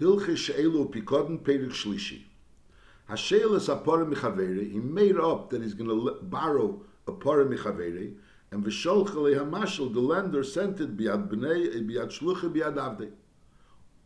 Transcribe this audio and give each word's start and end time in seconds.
Hilche 0.00 0.34
She'elu 0.34 0.88
Pikodin 0.90 1.38
Perik 1.40 1.72
Shlishi. 1.72 2.22
Hashel 3.08 3.54
is 3.54 3.68
a 3.68 3.76
Pora 3.76 4.10
Michavere. 4.10 4.72
He 4.72 4.78
made 4.78 5.18
up 5.18 5.50
that 5.50 5.62
he's 5.62 5.74
going 5.74 5.90
to 5.90 6.18
borrow 6.22 6.80
a 7.06 7.12
Pora 7.12 7.46
Michavere. 7.46 8.14
And 8.50 8.64
Visholchele 8.64 9.38
Hamashal, 9.38 9.92
the 9.92 10.00
lender 10.00 10.42
sent 10.42 10.80
it 10.80 10.96
Biad 10.96 11.28
Bnei, 11.28 11.86
Biad 11.86 12.08
Shluche, 12.10 12.50
Biad 12.50 12.76
Avdei. 12.76 13.10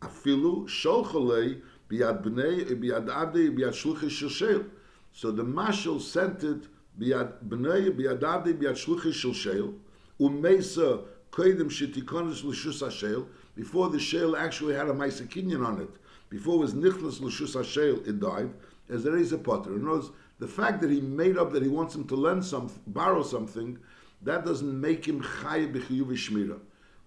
Afilu 0.01 0.67
Sholchele 0.67 1.61
Biad 1.89 2.23
Bnei, 2.23 2.65
Biad 2.75 3.07
Avdei, 3.07 3.55
Biad 3.57 3.71
Shluche 3.71 4.09
Shel 4.09 4.65
So 5.13 5.31
the 5.31 5.43
Mashal 5.43 6.01
sent 6.01 6.43
it 6.43 6.67
Biad 6.99 7.41
Bnei, 7.47 7.89
Biad 7.97 8.19
Avdei, 8.19 8.53
Biad 8.53 8.75
Shluche 8.75 9.13
Shel 9.33 9.73
Umesa 10.19 11.05
Koidim 11.31 11.69
Shetikonis 11.69 12.43
HaShel, 12.43 13.27
before 13.55 13.89
the 13.89 13.99
Shel 13.99 14.35
actually 14.35 14.75
had 14.75 14.89
a 14.89 14.93
Maisakinyan 14.93 15.65
on 15.65 15.81
it, 15.81 15.89
before 16.29 16.55
it 16.55 16.59
was 16.59 16.73
Nichlas 16.73 17.21
L'Shus 17.21 17.55
HaShel, 17.55 18.05
it 18.07 18.19
died, 18.19 18.53
as 18.89 19.03
there 19.03 19.17
is 19.17 19.31
a 19.31 19.37
potter. 19.37 19.75
In 19.75 19.83
other 19.83 19.97
words, 19.97 20.11
the 20.39 20.47
fact 20.47 20.81
that 20.81 20.91
he 20.91 20.99
made 20.99 21.37
up 21.37 21.53
that 21.53 21.63
he 21.63 21.69
wants 21.69 21.95
him 21.95 22.05
to 22.07 22.15
lend 22.15 22.43
some, 22.43 22.69
borrow 22.87 23.23
something, 23.23 23.79
that 24.21 24.43
doesn't 24.43 24.79
make 24.79 25.07
him 25.07 25.21
Chay 25.21 25.67
B'chiyuv 25.67 26.07
Shmira. 26.07 26.59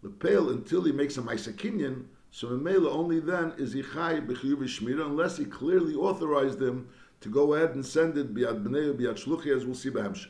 The 0.03 0.09
pale 0.09 0.51
until 0.51 0.83
he 0.84 0.92
makes 0.92 1.19
a 1.19 1.23
Maisakinyan, 1.23 2.05
so 2.30 2.48
Mela 2.48 2.91
only 2.91 3.20
then 3.20 3.53
is 3.59 3.73
he 3.73 3.83
Chay 3.83 4.20
B'chiyuv 4.20 4.62
Shmira, 4.62 5.05
unless 5.05 5.37
he 5.37 5.45
clearly 5.45 5.95
authorized 5.95 6.62
him 6.62 6.89
to 7.20 7.28
go 7.28 7.55
ahead 7.55 7.75
and 7.75 7.84
send 7.84 8.17
it 8.17 8.34
Biad 8.34 8.65
Bnei, 8.65 8.97
Biad 8.97 9.23
Shluchi, 9.23 9.55
as 9.55 9.67
we'll 9.67 9.75
see 9.75 9.91
B'Hamshach. 9.91 10.28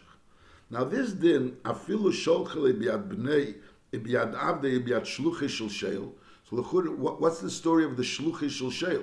Now 0.71 0.85
this 0.85 1.13
din, 1.13 1.57
afilu 1.65 2.13
sholchele 2.13 2.79
biad 2.79 3.09
bnei, 3.09 3.55
biad 3.97 4.35
avde, 4.35 4.87
biad 4.87 5.03
shluche 5.03 5.49
shel 5.49 5.69
sheil. 5.69 6.13
So 6.49 6.57
what's 6.57 7.41
the 7.41 7.51
story 7.51 7.85
of 7.85 7.97
the 7.97 8.03
shluche 8.03 8.51
shel 8.51 8.71
sheil? 8.71 9.03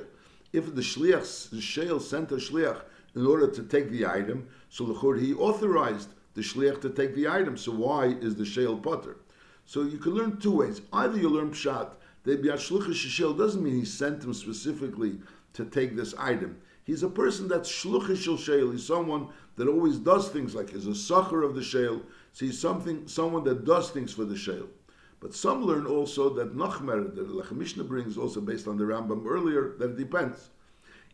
If 0.54 0.74
the 0.74 0.82
shliach, 0.82 1.50
the 1.50 1.62
sheil 1.62 2.00
sent 2.00 2.32
a 2.32 2.36
shliach 2.36 2.82
in 3.16 3.26
order 3.26 3.48
to 3.48 3.64
take 3.64 3.90
the 3.90 4.06
item, 4.06 4.48
so 4.70 4.86
l'chur 4.86 5.20
he 5.20 5.34
authorized 5.34 6.10
the 6.34 6.42
shliach 6.42 6.82
to 6.82 6.90
take 6.90 7.16
the 7.16 7.28
item. 7.28 7.58
So 7.58 7.72
why 7.72 8.08
is 8.08 8.36
the 8.36 8.46
sheil 8.46 8.78
potter? 8.78 9.18
So 9.66 9.84
you 9.84 9.98
can 9.98 10.14
learn 10.14 10.38
two 10.38 10.58
ways. 10.58 10.82
Either 10.94 11.18
you 11.18 11.30
learn 11.30 11.52
pshat 11.52 11.90
that 12.24 12.44
biad 12.44 12.56
shluche 12.56 12.94
shel 12.94 13.12
sheil 13.12 13.34
doesn't 13.34 13.64
mean 13.64 13.76
he 13.76 13.86
sent 13.86 14.24
him 14.24 14.34
specifically 14.34 15.20
to 15.54 15.66
take 15.66 15.96
this 15.96 16.14
item. 16.18 16.58
He's 16.84 17.02
a 17.04 17.10
person 17.10 17.48
that's 17.48 17.70
shluche 17.70 18.16
shel 18.18 18.38
sheil. 18.38 18.72
He's 18.72 18.86
someone 18.86 19.30
that 19.56 19.68
always 19.68 19.98
does 19.98 20.30
things 20.30 20.54
like 20.54 20.70
he's 20.70 20.88
a 20.88 20.96
sucker 20.96 21.44
of 21.44 21.56
the 21.56 21.64
shale. 21.64 22.02
So 22.34 22.46
he's 22.46 22.60
something, 22.60 23.08
someone 23.08 23.44
that 23.46 23.66
does 23.66 23.90
things 23.90 24.14
for 24.14 24.26
the 24.26 24.38
shale. 24.38 24.68
But 25.26 25.34
some 25.34 25.66
learn 25.66 25.88
also 25.88 26.30
that 26.36 26.56
Nachmer, 26.56 27.16
that 27.16 27.24
the 27.24 27.56
Mishnah 27.56 27.86
brings 27.86 28.16
also 28.16 28.40
based 28.40 28.68
on 28.68 28.78
the 28.78 28.84
Rambam 28.84 29.26
earlier, 29.26 29.74
that 29.80 29.90
it 29.90 29.98
depends. 29.98 30.52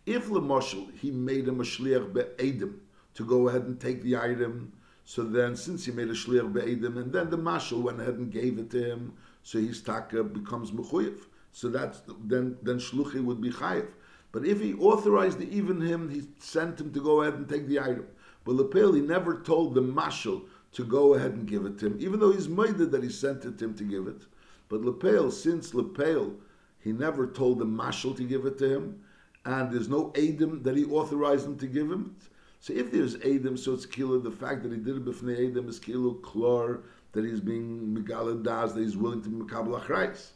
If 0.06 0.28
Lamoshel, 0.28 0.94
he 1.00 1.12
made 1.12 1.48
him 1.48 1.62
a 1.62 1.64
shliach 1.64 2.12
be'edim 2.12 2.80
to 3.14 3.26
go 3.26 3.48
ahead 3.48 3.62
and 3.62 3.80
take 3.80 4.04
the 4.04 4.18
item, 4.18 4.74
so 5.06 5.24
then 5.24 5.56
since 5.56 5.86
he 5.86 5.94
made 5.94 6.10
a 6.10 6.14
shliach 6.14 6.52
be'edim, 6.52 6.98
and 6.98 7.14
then 7.14 7.30
the 7.30 7.38
mashal 7.38 7.84
went 7.84 8.02
ahead 8.02 8.16
and 8.16 8.34
gave 8.34 8.60
it 8.60 8.70
to 8.72 8.84
him, 8.84 9.14
so 9.44 9.60
his 9.60 9.82
taka 9.82 10.26
becomes 10.26 10.72
mechuyev. 10.72 11.22
So 11.54 11.70
that's 11.70 12.02
then 12.26 12.58
then 12.64 12.80
shluchi 12.80 13.24
would 13.24 13.40
be 13.40 13.52
chayiv. 13.52 13.88
But 14.34 14.46
if 14.46 14.60
he 14.60 14.74
authorized 14.74 15.40
even 15.42 15.80
him, 15.80 16.10
he 16.10 16.24
sent 16.38 16.82
him 16.82 16.92
to 16.92 17.00
go 17.02 17.22
ahead 17.22 17.36
and 17.36 17.48
take 17.48 17.66
the 17.66 17.80
item. 17.80 18.08
But 18.44 18.56
Lepel, 18.56 18.92
he 18.92 19.02
never 19.02 19.40
told 19.40 19.74
the 19.74 19.82
Mashal 19.82 20.42
to 20.74 20.84
go 20.84 21.14
ahead 21.16 21.32
and 21.32 21.48
give 21.48 21.66
it 21.66 21.78
to 21.80 21.88
him, 21.88 21.98
even 22.00 22.20
though 22.20 22.32
he's 22.32 22.48
made 22.48 22.78
that 22.78 23.04
he 23.04 23.10
sent 23.10 23.46
it 23.46 23.58
to 23.58 23.66
him 23.66 23.74
to 23.76 23.84
give 23.84 24.08
it. 24.08 24.22
But 24.70 24.84
Lepel, 24.84 25.32
since 25.32 25.74
Lepel, 25.74 26.34
he 26.80 26.92
never 26.92 27.28
told 27.28 27.60
the 27.60 27.66
Mashal 27.66 28.16
to 28.18 28.24
give 28.24 28.46
it 28.46 28.58
to 28.60 28.76
him, 28.76 29.04
and 29.46 29.72
there's 29.72 29.90
no 29.90 30.14
Adam 30.16 30.64
that 30.64 30.78
he 30.78 30.86
authorized 30.86 31.46
him 31.46 31.58
to 31.58 31.68
give 31.68 31.92
him. 31.92 32.16
So 32.60 32.74
if 32.74 32.92
there's 32.92 33.16
Adam, 33.16 33.58
so 33.58 33.74
it's 33.74 33.86
kilo. 33.86 34.20
The 34.20 34.32
fact 34.32 34.64
that 34.64 34.72
he 34.72 34.78
did 34.78 34.98
it 34.98 35.06
b'fnei 35.06 35.50
Adam 35.50 35.68
is 35.68 35.80
kilo 35.80 36.14
klor 36.14 36.82
that 37.12 37.26
he's 37.26 37.40
being 37.40 37.98
megalad 37.98 38.44
das 38.44 38.74
that 38.74 38.82
he's 38.82 38.96
willing 38.96 39.22
to 39.24 39.30
be 39.30 39.38
mekabel 39.38 39.82
achrayis. 39.82 40.30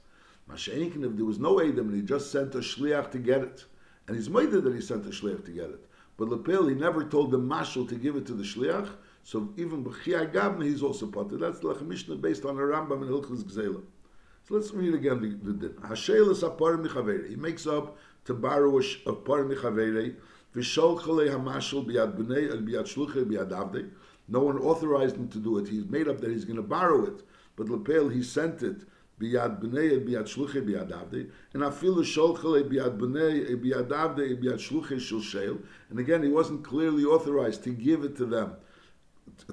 Masha'inkin, 0.49 1.03
if 1.05 1.15
there 1.15 1.25
was 1.25 1.39
no 1.39 1.61
Adam 1.61 1.89
and 1.89 1.95
he 1.95 2.01
just 2.01 2.31
sent 2.31 2.55
a 2.55 2.59
shliach 2.59 3.11
to 3.11 3.19
get 3.19 3.41
it, 3.41 3.65
and 4.07 4.15
he's 4.15 4.29
made 4.29 4.51
that 4.51 4.73
he 4.73 4.81
sent 4.81 5.05
a 5.05 5.09
shliach 5.09 5.45
to 5.45 5.51
get 5.51 5.69
it, 5.69 5.87
but 6.17 6.29
Lepel, 6.29 6.67
he 6.67 6.75
never 6.75 7.03
told 7.03 7.31
the 7.31 7.39
mashal 7.39 7.87
to 7.87 7.95
give 7.95 8.15
it 8.15 8.25
to 8.25 8.33
the 8.33 8.43
shliach. 8.43 8.89
So 9.25 9.49
even 9.57 9.83
b'chiyah 9.83 10.31
gavna, 10.31 10.65
he's 10.65 10.83
also 10.83 11.07
potter. 11.07 11.37
That's 11.37 11.57
the 11.57 11.73
Mishnah 11.83 12.17
based 12.17 12.45
on 12.45 12.57
a 12.57 12.61
Rambam 12.61 13.01
and 13.01 13.09
Hilchus 13.09 13.43
Gzela. 13.43 13.81
So 14.47 14.53
let's 14.53 14.71
read 14.71 14.93
again 14.93 15.19
the, 15.19 15.51
the 15.51 15.57
din. 15.57 15.75
Hashel 15.83 16.29
is 16.29 16.43
apar 16.43 16.77
michavere. 16.77 17.27
He 17.27 17.35
makes 17.35 17.65
up 17.65 17.97
to 18.25 18.35
borrow 18.35 18.77
a 18.77 19.13
par 19.13 19.45
michavere. 19.45 20.15
V'shol 20.55 21.01
chalei 21.01 21.29
hamashal 21.29 21.83
biad 21.87 22.15
b'nei 22.15 22.51
el 22.51 22.57
biad 22.57 22.85
shluche 22.85 23.25
biad 23.25 23.49
avdei. 23.49 23.89
No 24.27 24.41
one 24.41 24.59
authorized 24.59 25.15
him 25.15 25.27
to 25.29 25.39
do 25.39 25.57
it. 25.57 25.69
He's 25.69 25.85
made 25.85 26.07
up 26.07 26.21
that 26.21 26.29
he's 26.29 26.45
going 26.45 26.57
to 26.57 26.61
borrow 26.61 27.05
it. 27.05 27.23
But 27.55 27.67
Lepel, 27.67 28.09
he 28.09 28.21
sent 28.21 28.61
it 28.61 28.85
biad 29.19 29.59
bnei 29.59 30.07
biad 30.07 30.25
shluche 30.25 30.63
biad 30.63 30.91
avde, 30.91 31.31
and 31.53 31.63
afilu 31.63 32.03
sholchele 32.03 32.69
biad 32.69 32.99
bnei 32.99 33.55
biad 33.55 33.87
avde 33.89 34.39
biad 34.39 34.59
shluche 34.59 34.99
shel 34.99 35.21
shel. 35.21 35.57
And 35.89 35.97
again, 35.97 36.21
he 36.21 36.29
wasn't 36.29 36.63
clearly 36.63 37.05
authorized 37.05 37.63
to 37.63 37.71
give 37.71 38.03
it 38.03 38.15
to 38.17 38.25
them, 38.25 38.55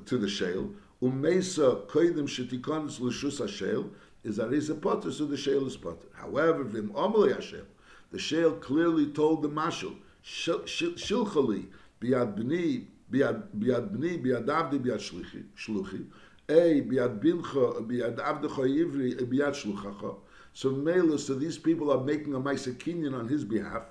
to 0.05 0.19
the 0.19 0.29
shel. 0.29 0.71
Umesa 1.03 1.87
koidim 1.87 2.29
shetikonis 2.29 3.01
l'shus 3.01 3.41
hashel 3.41 3.91
is 4.25 4.37
that 4.37 4.53
he's 4.53 4.71
a 4.71 4.75
potter, 4.75 5.11
so 5.11 5.27
the 5.27 5.37
shel 5.37 5.67
is 5.67 5.77
potter. 5.77 6.07
However, 6.15 6.63
vim 6.65 6.91
omele 6.91 7.35
hashel, 7.35 7.65
the 8.11 8.19
shel 8.19 8.53
clearly 8.53 9.07
told 9.07 9.43
the 9.43 9.49
mashal 9.49 9.97
shilchali 10.25 11.67
biad 12.01 12.37
bnei 12.37 12.87
biad 13.11 13.51
bnei 13.59 14.23
biad 14.23 14.49
avde 14.49 14.79
biad 14.79 15.01
shluchi 15.01 15.45
shluchi. 15.57 16.07
A 16.49 16.81
biad 16.83 17.21
bincha 17.21 17.81
biad 17.87 18.17
avdecha 18.19 18.65
ivri 18.67 19.21
eh, 19.21 19.25
biad 19.25 19.55
shluchacha. 19.55 20.17
So 20.55 20.71
mele, 20.71 21.19
so 21.19 21.35
these 21.35 21.59
people 21.59 21.91
are 21.91 22.05
making 22.05 22.35
a 22.35 22.41
ma'asekinyan 22.41 23.19
on 23.19 23.29
his 23.29 23.45
behalf. 23.45 23.85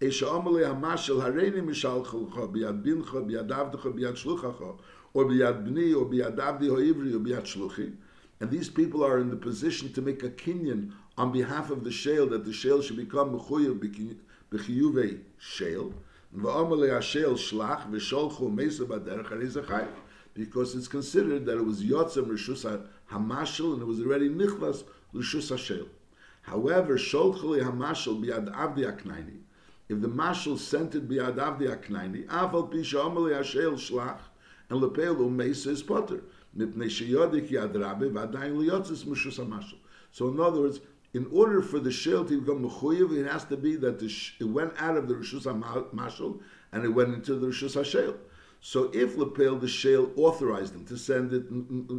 Esha 0.00 0.28
amale 0.28 0.64
hamashel 0.64 1.20
hareini 1.20 1.62
mishal 1.62 2.04
chalcha 2.06 2.48
biad 2.52 2.82
bincha 2.84 3.24
biad 3.24 3.48
avdecha 3.48 3.92
biad 3.92 4.14
shluchacha 4.14 4.78
or 5.14 5.24
biad 5.24 5.66
bni 5.66 5.96
or 5.96 6.04
biad 6.04 6.36
avdi 6.36 6.68
ivri 6.68 7.14
or 7.14 7.20
biad 7.20 7.44
shluchi. 7.44 7.94
And 8.40 8.50
these 8.50 8.68
people 8.68 9.04
are 9.04 9.18
in 9.18 9.30
the 9.30 9.36
position 9.36 9.92
to 9.94 10.02
make 10.02 10.22
a 10.22 10.28
kinyan 10.28 10.92
on 11.16 11.32
behalf 11.32 11.70
of 11.70 11.84
the 11.84 11.92
shale 11.92 12.26
that 12.28 12.44
the 12.44 12.52
shale 12.52 12.82
should 12.82 12.96
become 12.96 13.38
mechuyev 13.38 13.78
b'chiyuvei 14.52 15.20
shale. 15.38 15.94
V'amale 16.36 16.90
hashel 16.90 17.34
shlach 17.34 17.88
v'sholchu 17.90 18.52
mesa 18.52 18.84
baderech 18.84 19.28
harizachayv 19.28 19.88
because 20.34 20.74
it's 20.74 20.88
considered 20.88 21.46
that 21.46 21.56
it 21.56 21.64
was 21.64 21.82
Yotzem 21.82 22.26
Rishus 22.26 22.64
Hamashal 23.10 23.74
and 23.74 23.82
it 23.82 23.86
was 23.86 24.00
already 24.00 24.28
Nichlas 24.28 24.82
Rishus 25.14 25.50
Hashel. 25.50 25.86
However, 26.42 26.98
Sholchali 26.98 27.62
Hamashal 27.62 28.20
biad 28.20 28.52
Avdi 28.52 28.84
Aknaini, 28.84 29.38
if 29.88 30.00
the 30.00 30.08
Mashal 30.08 30.58
sent 30.58 30.94
it 30.96 31.08
biad 31.08 31.36
Avdi 31.36 31.68
Aknaini, 31.68 32.26
Aval 32.26 32.70
Pisha 32.70 33.04
Amali 33.04 33.36
Hashel 33.36 33.74
Shlach, 33.74 34.18
and 34.70 34.80
Lepelu 34.80 35.30
Mesa 35.30 35.70
is 35.70 35.82
Potter. 35.82 36.22
Mipnei 36.56 36.86
Sheyodik 36.86 37.50
Yad 37.50 37.80
Rabbi 37.80 38.06
Vadayin 38.06 38.56
Liyotzes 38.56 39.04
Rishus 39.04 39.38
Hamashal. 39.38 39.78
So 40.12 40.28
in 40.28 40.40
other 40.40 40.60
words, 40.60 40.80
in 41.12 41.26
order 41.32 41.62
for 41.62 41.78
the 41.78 41.92
shell 41.92 42.24
to 42.24 42.40
become 42.40 42.68
mechuyev, 42.68 43.16
it 43.16 43.30
has 43.30 43.44
to 43.44 43.56
be 43.56 43.76
that 43.76 44.08
sh- 44.08 44.32
it 44.40 44.44
went 44.44 44.72
out 44.78 44.96
of 44.96 45.08
the 45.08 45.14
rishus 45.14 45.44
hamashal 45.44 46.40
and 46.72 46.84
it 46.84 46.88
went 46.88 47.14
into 47.14 47.34
the 47.36 47.46
rishus 47.48 47.74
hashel. 47.74 48.16
So 48.66 48.90
if 48.94 49.18
Lepel 49.18 49.56
the 49.56 49.68
Shale 49.68 50.10
authorized 50.16 50.72
them 50.72 50.86
to 50.86 50.96
send 50.96 51.34
it 51.34 51.44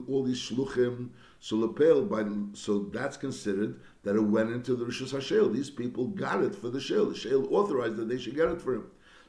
all 0.10 0.24
these 0.24 0.40
shluchim, 0.40 1.10
so 1.40 1.58
Lepel 1.58 2.06
by 2.06 2.26
so 2.54 2.90
that's 2.92 3.18
considered 3.18 3.80
that 4.02 4.16
it 4.16 4.22
went 4.22 4.50
into 4.50 4.76
the 4.76 4.84
Rishus 4.84 5.12
Hashel. 5.12 5.54
These 5.54 5.70
people 5.70 6.08
got 6.08 6.44
it 6.44 6.56
for 6.56 6.70
the 6.70 6.82
Shale. 6.82 7.06
The 7.06 7.16
Shale 7.16 7.48
authorized 7.54 7.98
that 7.98 8.10
they 8.10 8.18
should 8.18 8.36
get 8.36 8.48
it 8.48 8.60
for 8.60 8.74
him. 8.74 8.88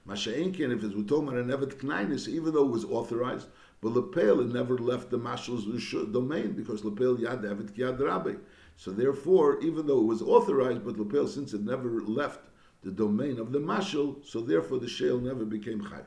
Masha'inkin, 0.09 0.73
if 0.73 0.85
it's 0.85 0.95
we're 0.95 1.03
talking 1.03 1.29
about 1.29 1.41
an 1.41 1.49
Evet 1.49 1.75
Knainis, 1.81 2.29
even 2.29 2.55
though 2.55 2.67
it 2.67 2.71
was 2.71 2.85
authorized, 2.85 3.49
but 3.81 3.93
Lepel 3.93 4.45
never 4.45 4.79
left 4.79 5.11
the 5.11 5.19
Mashal's 5.19 5.65
domain 6.13 6.53
because 6.53 6.85
Lepel 6.85 7.17
Yad 7.17 7.43
Evet 7.45 7.73
Yad 7.77 8.01
Rabbi. 8.01 8.35
So 8.77 8.93
therefore, 8.93 9.61
even 9.61 9.87
though 9.87 10.01
it 10.01 10.07
was 10.07 10.23
authorized, 10.23 10.85
but 10.85 10.97
Lepel, 10.99 11.27
since 11.27 11.55
it 11.55 11.63
never 11.63 12.01
left 12.03 12.41
the 12.85 12.93
domain 12.93 13.41
of 13.41 13.51
the 13.51 13.59
Mashal, 13.59 14.25
so 14.25 14.41
therefore 14.41 14.79
the 14.79 14.89
Shale 14.89 15.19
never 15.19 15.45
became 15.45 15.81
Chayv. 15.83 16.05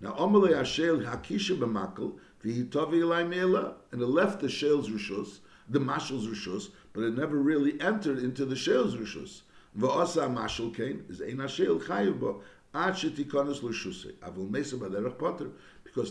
Now, 0.00 0.12
Amalei 0.12 0.56
Hashel 0.56 0.98
Hakisha 0.98 1.58
b'makal 1.58 2.18
v'hitavi 2.44 3.00
elai 3.02 3.74
and 3.90 4.00
it 4.00 4.06
left 4.06 4.40
the 4.40 4.48
Shel's 4.48 4.88
rishus, 4.88 5.40
the 5.68 5.80
Mashal's 5.80 6.28
rishus, 6.28 6.70
but 6.92 7.02
it 7.02 7.16
never 7.16 7.36
really 7.36 7.80
entered 7.80 8.18
into 8.18 8.44
the 8.44 8.54
Shel's 8.54 8.94
rishus. 8.94 9.42
V'asa 9.76 10.32
Mashal 10.32 10.74
came 10.74 11.04
is 11.08 11.20
ein 11.20 11.38
Hashel 11.38 11.80
chayiv 11.80 12.20
because 12.72 13.60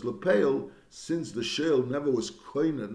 lepeil 0.02 0.70
since 0.90 1.32
the 1.32 1.42
Shel 1.42 1.82
never 1.82 2.10
was 2.10 2.30
koina, 2.30 2.90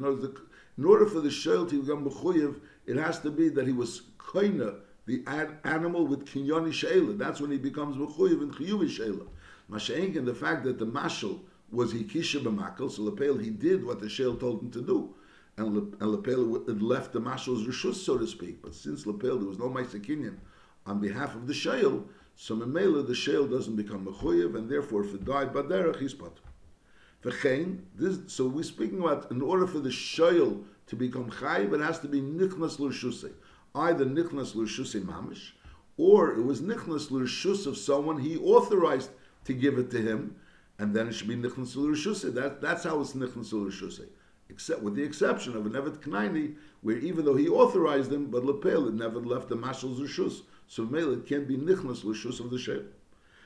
in 0.77 0.86
order 0.86 1.06
for 1.06 1.21
the 1.21 1.31
Shel 1.31 1.65
to 1.68 1.81
become 1.81 2.06
mechuyev, 2.10 2.60
it 2.86 2.98
has 2.98 3.19
to 3.19 3.31
be 3.31 3.50
that 3.50 3.65
he 3.65 3.74
was 3.74 4.01
koina 4.18 4.80
the 5.06 5.24
an- 5.27 5.57
animal 5.63 6.07
with 6.07 6.25
kinyoni 6.25 6.71
sheila. 6.71 7.13
That's 7.13 7.42
when 7.42 7.51
he 7.51 7.57
becomes 7.57 7.98
mechuyev 7.98 8.42
and 8.42 8.54
chiyuvi 8.54 8.89
sheila. 8.89 9.25
Masha'enkin, 9.69 10.25
the 10.25 10.36
fact 10.36 10.63
that 10.63 10.80
the 10.80 10.86
mashal 10.86 11.42
was 11.71 11.94
hikisha 11.94 12.42
b'makal, 12.44 12.92
so 12.92 13.04
lepel 13.04 13.38
he 13.38 13.50
did 13.50 13.83
what 13.86 14.00
the 14.00 14.10
sheil 14.10 14.36
told 14.36 14.62
him 14.62 14.71
to 14.71 14.81
do, 14.81 15.13
and, 15.57 15.75
Le, 15.75 15.81
and 16.00 16.12
lepel 16.12 16.38
left 16.81 17.13
the 17.13 17.19
mashal's 17.19 17.65
rishus, 17.65 17.95
so 17.95 18.18
to 18.18 18.27
speak. 18.27 18.62
But 18.62 18.75
since 18.75 19.06
lepel 19.06 19.38
there 19.39 19.48
was 19.48 19.60
no 19.60 19.69
ma'asekinyan 19.69 20.38
on 20.86 21.00
behalf 21.00 21.36
of 21.36 21.48
the 21.48 21.54
sheil, 21.54 22.07
so 22.35 22.56
memela 22.56 23.06
the 23.06 23.15
sheil 23.15 23.47
doesn't 23.47 23.75
become 23.75 24.06
mechuyev, 24.06 24.56
and 24.56 24.69
therefore 24.69 25.03
if 25.03 25.13
it 25.13 25.25
died 25.25 25.53
baderech 25.53 26.00
he's 26.00 26.13
pot. 26.13 26.39
This, 27.24 28.19
so 28.27 28.47
we're 28.47 28.63
speaking 28.63 29.00
about 29.00 29.31
in 29.31 29.41
order 29.41 29.65
for 29.65 29.80
the 29.80 29.91
sheil 29.91 30.63
to 30.88 30.95
become 30.95 31.31
chayiv, 31.31 31.74
it 31.74 31.80
has 31.80 32.00
to 32.00 32.07
be 32.07 32.21
nichnas 32.21 32.80
l'rshusei, 32.80 33.31
either 33.75 34.06
nichnas 34.06 34.56
l'rshusei 34.56 35.01
mamish, 35.01 35.51
or 35.95 36.33
it 36.33 36.44
was 36.44 36.62
nichnas 36.62 37.12
l'rshus 37.12 37.65
of 37.65 37.77
someone 37.77 38.19
he 38.19 38.38
authorized 38.38 39.12
to 39.45 39.53
give 39.53 39.77
it 39.77 39.89
to 39.91 40.01
him, 40.01 40.36
and 40.79 40.94
then 40.94 41.07
it 41.07 41.13
should 41.13 41.29
be 41.29 41.36
nichnas 41.36 41.75
l'rshusei. 41.77 42.33
That, 42.33 42.62
that's 42.62 42.83
how 42.83 43.00
it's 43.00 43.13
nichnas 43.13 43.53
l'rshusei. 43.53 44.09
Except 44.50 44.81
with 44.81 44.95
the 44.95 45.03
exception 45.03 45.56
of 45.56 45.65
an 45.65 45.71
Evet 45.74 45.97
Knaini, 46.00 46.56
where 46.81 46.97
even 46.97 47.24
though 47.24 47.36
he 47.36 47.47
authorized 47.47 48.12
him, 48.12 48.25
but 48.29 48.45
Lepel 48.45 48.91
never 48.91 49.19
left 49.19 49.47
the 49.47 49.56
Mashal's 49.56 50.01
Rishus. 50.01 50.41
So 50.68 50.86
Mele 50.86 51.13
it 51.13 51.27
can't 51.27 51.48
be 51.48 51.57
Nichnas 51.57 52.04
Rishus 52.04 52.39
of 52.39 52.50
the 52.50 52.57
Sheil. 52.57 52.83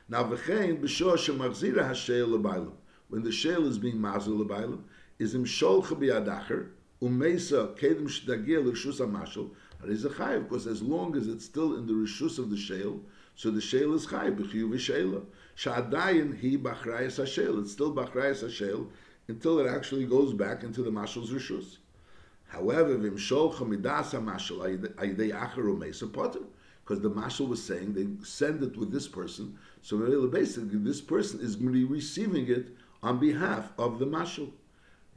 Now 0.09 0.23
V'chein 0.23 0.79
B'shor 0.81 1.15
Shemachzira 1.15 1.89
HaSheil 1.89 2.29
L'Bailam. 2.29 2.73
When 3.09 3.23
the 3.23 3.31
Sheil 3.31 3.67
is 3.67 3.77
being 3.77 3.95
Mazil 3.95 4.39
L'Bailam, 4.39 4.83
is 5.19 5.33
Im 5.33 5.45
Shol 5.45 5.83
Chabiyadacher, 5.83 6.69
Umesa 7.01 7.77
Kedem 7.77 8.07
Shdagir 8.07 8.63
L'Rishus 8.63 8.99
HaMashal, 8.99 9.49
and 9.81 9.91
is 9.91 10.05
a 10.05 10.09
chayiv 10.09 10.43
because 10.43 10.67
as 10.67 10.81
long 10.81 11.15
as 11.15 11.27
it's 11.27 11.45
still 11.45 11.77
in 11.77 11.85
the 11.85 11.93
rishus 11.93 12.39
of 12.39 12.49
the 12.49 12.57
shale, 12.57 12.99
so 13.35 13.51
the 13.51 13.61
shale 13.61 13.93
is 13.93 14.07
chayiv 14.07 14.37
b'chiyuv 14.37 14.71
v'sheila. 14.71 15.23
Sha'adayin 15.55 16.39
hi 16.41 16.57
b'achrayas 16.57 17.19
hashale. 17.19 17.61
It's 17.61 17.71
still 17.71 17.93
b'achrayas 17.93 18.43
hashale 18.43 18.87
until 19.27 19.59
it 19.59 19.67
actually 19.67 20.05
goes 20.05 20.33
back 20.33 20.63
into 20.63 20.81
the 20.81 20.91
mashal's 20.91 21.31
rishus. 21.31 21.77
However, 22.47 22.97
v'imshol 22.97 23.53
chamidas 23.53 24.11
hamashal 24.11 24.77
ayidei 24.95 25.31
acharu 25.31 25.77
mesa 25.77 26.07
potter, 26.07 26.39
because 26.87 27.01
the 27.01 27.11
mashal 27.11 27.49
was 27.49 27.61
saying 27.61 27.93
they 27.93 28.07
send 28.25 28.63
it 28.63 28.77
with 28.77 28.91
this 28.91 29.09
person, 29.09 29.57
so 29.81 29.97
basically 30.27 30.77
this 30.77 31.01
person 31.01 31.41
is 31.41 31.57
going 31.57 31.67
to 31.67 31.73
be 31.73 31.83
receiving 31.83 32.47
it 32.47 32.67
on 33.03 33.19
behalf 33.19 33.73
of 33.77 33.99
the 33.99 34.05
mashal. 34.05 34.51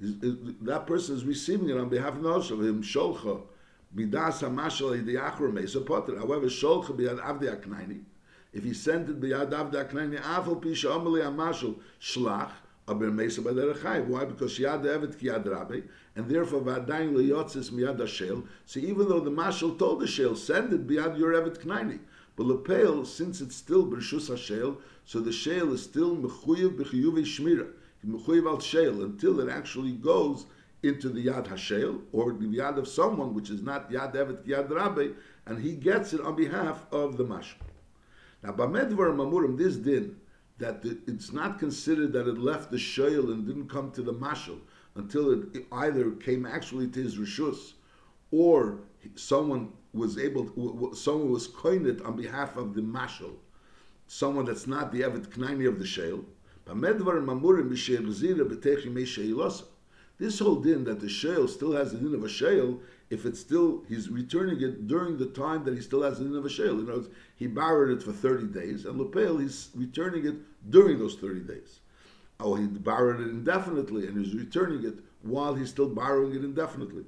That 0.01 0.87
person 0.87 1.15
is 1.15 1.25
receiving 1.25 1.69
it 1.69 1.77
on 1.77 1.89
behalf 1.89 2.15
of 2.17 2.23
the 2.23 2.29
mashal. 2.29 2.59
V'imsholcha 2.59 3.43
midas 3.95 4.43
hamashal 4.43 5.01
ayidei 5.01 5.17
acharu. 5.21 6.19
However, 6.19 6.47
sholcha 6.47 6.91
b'yad 6.97 7.21
avdi 7.21 7.49
aknaini. 7.57 8.03
If 8.53 8.65
he 8.65 8.75
sent 8.75 9.09
it 9.09 9.21
b'yad 9.21 9.51
avdi 9.51 9.75
aknaini, 9.75 10.21
afal 10.21 10.61
pisha 10.61 10.91
amali 10.91 11.23
hamashal 11.23 11.77
shlach. 12.01 12.51
Why? 12.87 12.95
Because 12.95 14.59
Yad 14.59 14.85
Evet 14.85 15.19
Ki 15.19 15.27
Yad 15.27 15.47
Rabbi, 15.49 15.81
and 16.17 16.29
therefore 16.29 16.61
Vadayin 16.61 17.15
Leyotzis 17.15 17.71
Miyad 17.71 17.99
Hashel. 17.99 18.45
So 18.67 18.81
even 18.81 19.09
though 19.09 19.21
the 19.21 19.31
Mashal 19.31 19.79
told 19.79 20.01
the 20.01 20.07
Shel, 20.07 20.35
send 20.35 20.73
it 20.73 20.87
Biyad 20.87 21.17
Your 21.19 21.35
Evet 21.35 21.59
Knaini. 21.65 22.01
But 22.37 22.47
Lepel, 22.47 23.05
since 23.05 23.41
it's 23.41 23.55
still 23.55 23.87
Bershus 23.87 24.29
Hashel, 24.29 24.79
so 25.05 25.21
the 25.21 25.31
Shel 25.33 25.73
is 25.73 25.83
still 25.83 26.17
Mechuyev 26.17 26.77
B'chiyuvi 26.79 27.23
Shmira, 27.23 27.69
Mechuyev 28.05 28.47
Al 28.49 28.61
Shel, 28.61 29.03
until 29.03 29.39
it 29.41 29.49
actually 29.51 29.93
goes 29.93 30.47
into 30.83 31.11
the 31.11 31.27
Yad 31.27 31.47
Hashel, 31.47 32.01
or 32.13 32.33
the 32.33 32.47
Yad 32.47 32.77
of 32.77 32.89
someone 32.89 33.35
which 33.35 33.51
is 33.51 33.63
not 33.63 33.91
Yad 33.91 34.15
Evet 34.17 34.45
Ki 34.45 34.53
Yad 34.53 34.71
Rabbi, 34.71 35.09
and 35.47 35.61
he 35.63 35.75
gets 35.75 36.13
it 36.13 36.21
on 36.21 36.35
behalf 36.35 36.87
of 36.91 37.17
the 37.17 37.25
Mashal. 37.25 37.55
Now, 38.43 38.53
Bamedvar 38.53 39.15
Mamurim, 39.15 39.57
this 39.59 39.77
din, 39.77 40.17
that 40.61 40.85
it's 41.07 41.33
not 41.33 41.59
considered 41.59 42.13
that 42.13 42.29
it 42.29 42.39
left 42.39 42.71
the 42.71 42.77
shoyl 42.77 43.33
and 43.33 43.47
didn't 43.47 43.69
come 43.69 43.91
to 43.93 44.03
the 44.03 44.13
mashal 44.13 44.59
until 44.95 45.33
it 45.33 45.67
either 45.73 46.11
came 46.13 46.47
actually 46.47 46.87
to 46.89 47.03
his 47.03 47.17
rishus 47.17 47.73
or 48.31 48.79
someone 49.17 49.73
was 49.93 50.19
able, 50.19 50.95
someone 50.95 51.31
was 51.31 51.47
coined 51.49 51.87
it 51.87 52.01
on 52.03 52.17
behalf 52.17 52.57
of 52.57 52.75
the 52.75 52.81
mashal, 52.81 53.33
someone 54.07 54.45
that's 54.45 54.67
not 54.67 54.93
the 54.93 55.03
evet 55.03 55.29
knaini 55.31 55.67
of 55.67 55.79
the 55.79 55.85
shayl. 55.85 56.25
This 60.19 60.39
whole 60.39 60.57
din 60.57 60.85
that 60.85 61.01
the 61.01 61.07
shayl 61.07 61.49
still 61.49 61.73
has 61.73 61.93
the 61.93 61.99
din 61.99 62.15
of 62.15 62.23
a 62.23 62.29
shayl, 62.29 62.79
if 63.11 63.27
it's 63.27 63.41
still 63.41 63.83
he's 63.89 64.09
returning 64.09 64.63
it 64.63 64.87
during 64.87 65.19
the 65.19 65.27
time 65.27 65.65
that 65.65 65.75
he 65.75 65.81
still 65.81 66.03
has 66.03 66.19
the 66.19 66.25
din 66.25 66.37
of 66.37 66.47
a 66.47 66.49
shayl. 66.49 66.79
In 66.79 66.83
other 66.85 66.95
words, 66.95 67.09
he 67.37 67.47
borrowed 67.47 67.91
it 67.91 68.03
for 68.03 68.13
thirty 68.13 68.47
days, 68.47 68.87
and 68.87 68.99
lepel 68.99 69.39
he's 69.39 69.71
returning 69.75 70.27
it 70.27 70.37
during 70.71 70.99
those 70.99 71.17
30 71.17 71.41
days. 71.41 71.81
Or 72.39 72.59
he 72.59 72.67
borrowed 72.67 73.21
it 73.21 73.29
indefinitely 73.29 74.07
and 74.07 74.17
he's 74.25 74.35
returning 74.35 74.85
it 74.85 74.99
while 75.23 75.55
he's 75.55 75.71
still 75.71 75.89
borrowing 75.89 76.35
it 76.35 76.45
indefinitely. 76.45 77.05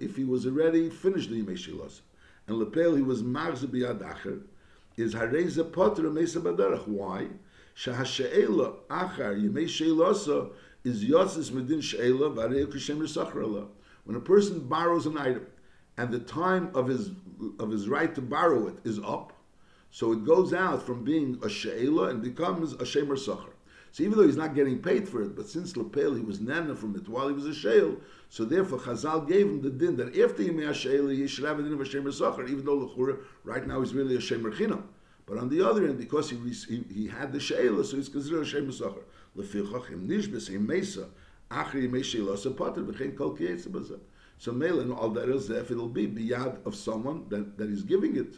If 0.00 0.16
he 0.16 0.24
was 0.24 0.46
already 0.46 0.90
finished 0.90 1.30
the 1.30 1.42
Yimei 1.42 2.00
and 2.46 2.58
Lepel 2.58 2.94
he 2.96 3.02
was 3.02 3.22
Marze 3.22 3.64
Biyadacher, 3.64 4.40
is 4.96 5.14
Hareza 5.14 5.72
Potter 5.72 6.10
Mesa 6.10 6.40
Badarach. 6.40 6.88
Why? 6.88 7.28
Shahashe'ela 7.76 8.74
Achar 8.90 9.36
Yimei 9.40 9.68
is 10.84 11.04
Yotzis 11.04 11.50
Medin 11.50 11.82
She'ela 11.82 12.30
Varei 12.30 12.66
Risachrala. 12.66 13.68
When 14.04 14.16
a 14.16 14.20
person 14.20 14.60
borrows 14.60 15.06
an 15.06 15.18
item 15.18 15.46
and 15.96 16.10
the 16.10 16.20
time 16.20 16.70
of 16.74 16.86
his 16.86 17.10
of 17.58 17.70
his 17.70 17.88
right 17.88 18.14
to 18.14 18.22
borrow 18.22 18.68
it 18.68 18.76
is 18.84 18.98
up, 19.00 19.32
so 19.90 20.12
it 20.12 20.24
goes 20.24 20.52
out 20.52 20.82
from 20.82 21.04
being 21.04 21.38
a 21.42 21.48
she'ela 21.48 22.08
and 22.08 22.22
becomes 22.22 22.72
a 22.74 22.84
shemer 22.84 23.18
sacher. 23.18 23.52
So 23.92 24.02
even 24.02 24.18
though 24.18 24.26
he's 24.26 24.36
not 24.36 24.54
getting 24.54 24.80
paid 24.80 25.08
for 25.08 25.22
it, 25.22 25.34
but 25.34 25.48
since 25.48 25.76
Lepel 25.76 26.14
he 26.14 26.22
was 26.22 26.40
nana 26.40 26.74
from 26.74 26.94
it 26.96 27.08
while 27.08 27.28
he 27.28 27.34
was 27.34 27.46
a 27.46 27.54
she'el, 27.54 27.96
so 28.28 28.44
therefore 28.44 28.78
Chazal 28.78 29.26
gave 29.26 29.46
him 29.46 29.62
the 29.62 29.70
din 29.70 29.96
that 29.96 30.18
after 30.18 30.42
a 30.42 30.74
she'el, 30.74 31.08
he 31.08 31.26
should 31.26 31.44
have 31.44 31.58
a 31.58 31.62
din 31.62 31.72
of 31.72 31.80
a 31.80 31.84
shemer 31.84 32.12
sacher, 32.12 32.46
even 32.46 32.64
though 32.64 32.78
Lechura 32.78 33.18
right 33.44 33.66
now 33.66 33.80
he's 33.80 33.94
really 33.94 34.16
a 34.16 34.18
shemer 34.18 34.54
chinam. 34.54 34.82
But 35.26 35.38
on 35.38 35.48
the 35.48 35.62
other 35.62 35.86
end, 35.86 35.98
because 35.98 36.30
he, 36.30 36.38
he, 36.68 36.84
he 36.92 37.06
had 37.06 37.32
the 37.32 37.40
she'ela, 37.40 37.84
so 37.84 37.96
he's 37.96 38.08
considered 38.08 38.46
a 38.46 38.50
shemer 38.50 38.72
sacher. 38.72 39.04
Lefichach 39.38 39.90
im 39.92 40.08
nishbes 40.08 40.50
im 40.50 40.66
mesa, 40.66 41.08
achri 41.50 42.04
she'ela 42.04 42.36
se 42.36 42.50
pater, 42.50 42.82
v'chein 42.82 43.16
kol 43.16 43.36
kietze 43.36 43.98
so 44.40 44.52
Melin, 44.52 44.92
is 45.30 45.50
if 45.50 45.70
it'll 45.70 45.88
be 45.88 46.06
biyad 46.06 46.64
of 46.64 46.74
someone 46.74 47.24
that, 47.28 47.58
that 47.58 47.68
is 47.68 47.82
giving 47.82 48.16
it, 48.16 48.36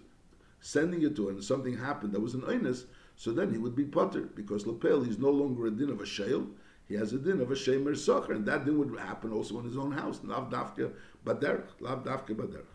sending 0.61 1.03
it 1.03 1.15
to, 1.17 1.29
and 1.29 1.45
something 1.45 1.77
happened 1.77 2.13
that 2.13 2.21
was 2.21 2.35
an 2.35 2.41
oinus, 2.43 2.85
so 3.17 3.33
then 3.33 3.51
he 3.51 3.59
would 3.59 3.77
be 3.77 3.85
potter, 3.85 4.23
because 4.35 4.67
lapel 4.67 5.03
he's 5.03 5.19
no 5.19 5.31
longer 5.31 5.67
a 5.67 5.71
din 5.71 5.91
of 5.91 6.01
a 6.01 6.07
shale, 6.07 6.47
he 6.89 6.95
has 6.95 7.13
a 7.13 7.19
din 7.19 7.41
of 7.41 7.51
a 7.51 7.55
shemer 7.55 7.93
socher, 7.93 8.31
and 8.31 8.47
that 8.47 8.65
din 8.65 8.79
would 8.79 8.99
happen 8.99 9.31
also 9.31 9.59
in 9.59 9.67
his 9.67 9.77
own 9.77 9.93
house, 9.93 10.21
lav 10.25 10.51
dafka 10.51 10.91
baderch, 11.25 11.67
lav 11.81 12.03
dafka 12.03 12.35
baderch. 12.35 12.70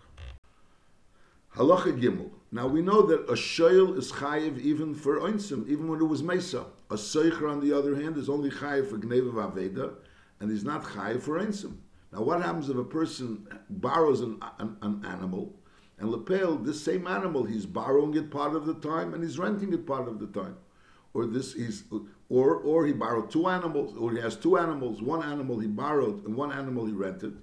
Halacha 1.55 1.97
Gimel. 1.97 2.31
Now 2.51 2.67
we 2.67 2.81
know 2.81 3.01
that 3.03 3.21
a 3.29 3.33
shayl 3.33 3.97
is 3.97 4.11
chayiv 4.11 4.59
even 4.59 4.93
for 4.93 5.21
oinsim, 5.21 5.65
even 5.69 5.87
when 5.87 6.01
it 6.01 6.05
was 6.05 6.21
mesa. 6.21 6.65
A 6.91 6.95
seicher, 6.95 7.49
on 7.49 7.61
the 7.61 7.71
other 7.71 7.95
hand, 7.95 8.17
is 8.17 8.27
only 8.29 8.49
chayiv 8.49 8.89
for 8.89 8.97
gnev 8.97 9.31
aveda, 9.31 9.93
and 10.41 10.51
he's 10.51 10.65
not 10.65 10.83
chayiv 10.83 11.21
for 11.21 11.39
oinsim. 11.39 11.77
Now, 12.11 12.23
what 12.23 12.41
happens 12.41 12.69
if 12.69 12.75
a 12.75 12.83
person 12.83 13.47
borrows 13.69 14.19
an, 14.19 14.39
an, 14.59 14.75
an 14.81 15.05
animal, 15.05 15.55
and 15.97 16.09
lepel 16.09 16.57
this 16.57 16.83
same 16.83 17.07
animal 17.07 17.45
he's 17.45 17.65
borrowing 17.65 18.13
it 18.15 18.29
part 18.29 18.53
of 18.53 18.65
the 18.65 18.75
time 18.75 19.13
and 19.13 19.23
he's 19.23 19.39
renting 19.39 19.71
it 19.71 19.87
part 19.87 20.09
of 20.09 20.19
the 20.19 20.27
time, 20.27 20.57
or 21.13 21.25
this 21.25 21.53
he's 21.53 21.85
or 22.27 22.55
or 22.55 22.85
he 22.85 22.91
borrowed 22.91 23.31
two 23.31 23.47
animals, 23.47 23.95
or 23.97 24.11
he 24.11 24.19
has 24.19 24.35
two 24.35 24.57
animals, 24.57 25.01
one 25.01 25.23
animal 25.23 25.59
he 25.59 25.67
borrowed 25.67 26.25
and 26.25 26.35
one 26.35 26.51
animal 26.51 26.85
he 26.85 26.91
rented, 26.91 27.37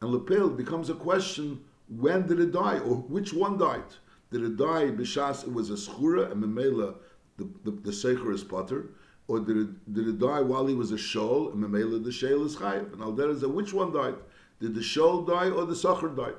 and 0.00 0.10
lepel 0.10 0.50
becomes 0.50 0.90
a 0.90 0.94
question: 0.94 1.60
when 1.96 2.26
did 2.26 2.40
it 2.40 2.52
die, 2.52 2.78
or 2.78 2.96
which 2.96 3.32
one 3.32 3.58
died? 3.58 3.84
Did 4.30 4.44
it 4.44 4.56
die 4.56 4.90
b'shas 4.90 5.44
it 5.44 5.52
was 5.52 5.70
a 5.70 5.74
schura 5.74 6.30
and 6.30 6.42
memela 6.42 6.94
the 7.36 7.48
the, 7.64 7.70
the 7.70 7.90
secher 7.90 8.32
is 8.32 8.44
potter, 8.44 8.90
or 9.28 9.40
did 9.40 9.56
it, 9.56 9.94
did 9.94 10.08
it 10.08 10.18
die 10.18 10.40
while 10.40 10.66
he 10.66 10.74
was 10.74 10.92
a 10.92 10.96
shol, 10.96 11.52
and 11.52 11.64
Mamela 11.64 12.02
the 12.02 12.12
shale 12.12 12.44
is 12.44 12.56
chayiv? 12.56 12.92
And 12.92 13.02
al 13.02 13.18
is 13.18 13.44
which 13.46 13.72
one 13.72 13.92
died? 13.92 14.16
Did 14.60 14.74
the 14.74 14.80
shol 14.80 15.26
die 15.26 15.50
or 15.50 15.64
the 15.64 15.76
sacher 15.76 16.08
died? 16.08 16.34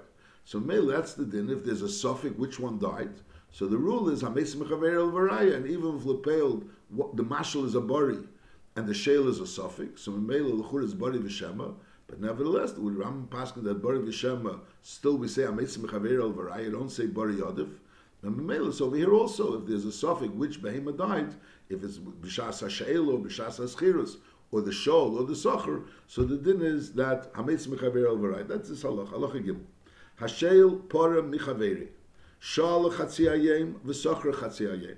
So 0.45 0.59
Mamela, 0.59 0.95
that's 0.95 1.13
the 1.13 1.25
din. 1.25 1.49
If 1.49 1.63
there's 1.63 1.81
a 1.81 1.89
suffix, 1.89 2.37
which 2.37 2.59
one 2.59 2.79
died? 2.79 3.11
So 3.51 3.67
the 3.67 3.77
rule 3.77 4.09
is 4.09 4.21
Hames 4.21 4.55
Mechaver 4.55 4.95
El 4.95 5.11
Varaya, 5.11 5.55
and 5.55 5.67
even 5.67 5.97
if 5.97 6.05
Lepel, 6.05 6.63
the 7.13 7.23
mashal 7.23 7.65
is 7.65 7.75
a 7.75 7.81
bari, 7.81 8.19
and 8.75 8.87
the 8.87 8.93
shale 8.93 9.27
is 9.27 9.39
a 9.39 9.47
suffix, 9.47 10.01
so 10.01 10.11
Mamela 10.11 10.61
Lechur 10.61 10.83
is 10.83 10.93
bari 10.93 11.19
v'shema, 11.19 11.75
but 12.07 12.19
nevertheless, 12.19 12.73
with 12.73 12.95
Ram 12.95 13.27
Paskin 13.31 13.63
that 13.63 13.81
bari 13.81 13.99
v'shema, 13.99 14.59
still 14.81 15.17
we 15.17 15.27
say 15.27 15.43
Hames 15.43 15.77
Mechaver 15.77 16.21
El 16.21 16.33
Varaya, 16.33 16.71
don't 16.71 16.89
say 16.89 17.05
bari 17.05 17.35
yodif. 17.35 17.69
And 18.21 18.37
Mamela, 18.37 18.73
so 18.73 18.85
over 18.85 18.95
here 18.95 19.13
also, 19.13 19.59
if 19.59 19.67
there's 19.67 19.85
a 19.85 19.91
suffix, 19.91 20.33
which 20.33 20.61
behema 20.61 20.97
died, 20.97 21.33
if 21.69 21.83
it's 21.83 21.97
b'shas 21.97 22.61
ha'she'el 22.61 23.09
or 23.09 23.19
b'shas 23.19 23.57
ha'schirus, 23.57 24.17
or 24.51 24.61
the 24.61 24.71
shol 24.71 25.19
or 25.19 25.25
the 25.25 25.33
socher, 25.33 25.83
so 26.07 26.23
the 26.23 26.37
din 26.37 26.61
is 26.61 26.93
that 26.93 27.33
hametz 27.33 27.67
mechaver 27.67 28.07
al 28.07 28.17
varay. 28.17 28.47
That's 28.47 28.69
the 28.69 28.75
halach. 28.75 29.09
Halacha. 29.09 29.59
Hasheil 30.19 30.87
porem 30.87 31.33
michaveri. 31.33 31.87
Shal 32.39 32.91
chatzi 32.91 33.27
ayem 33.27 33.79
v'socher 33.79 34.33
chatzi 34.33 34.67
ayem. 34.67 34.97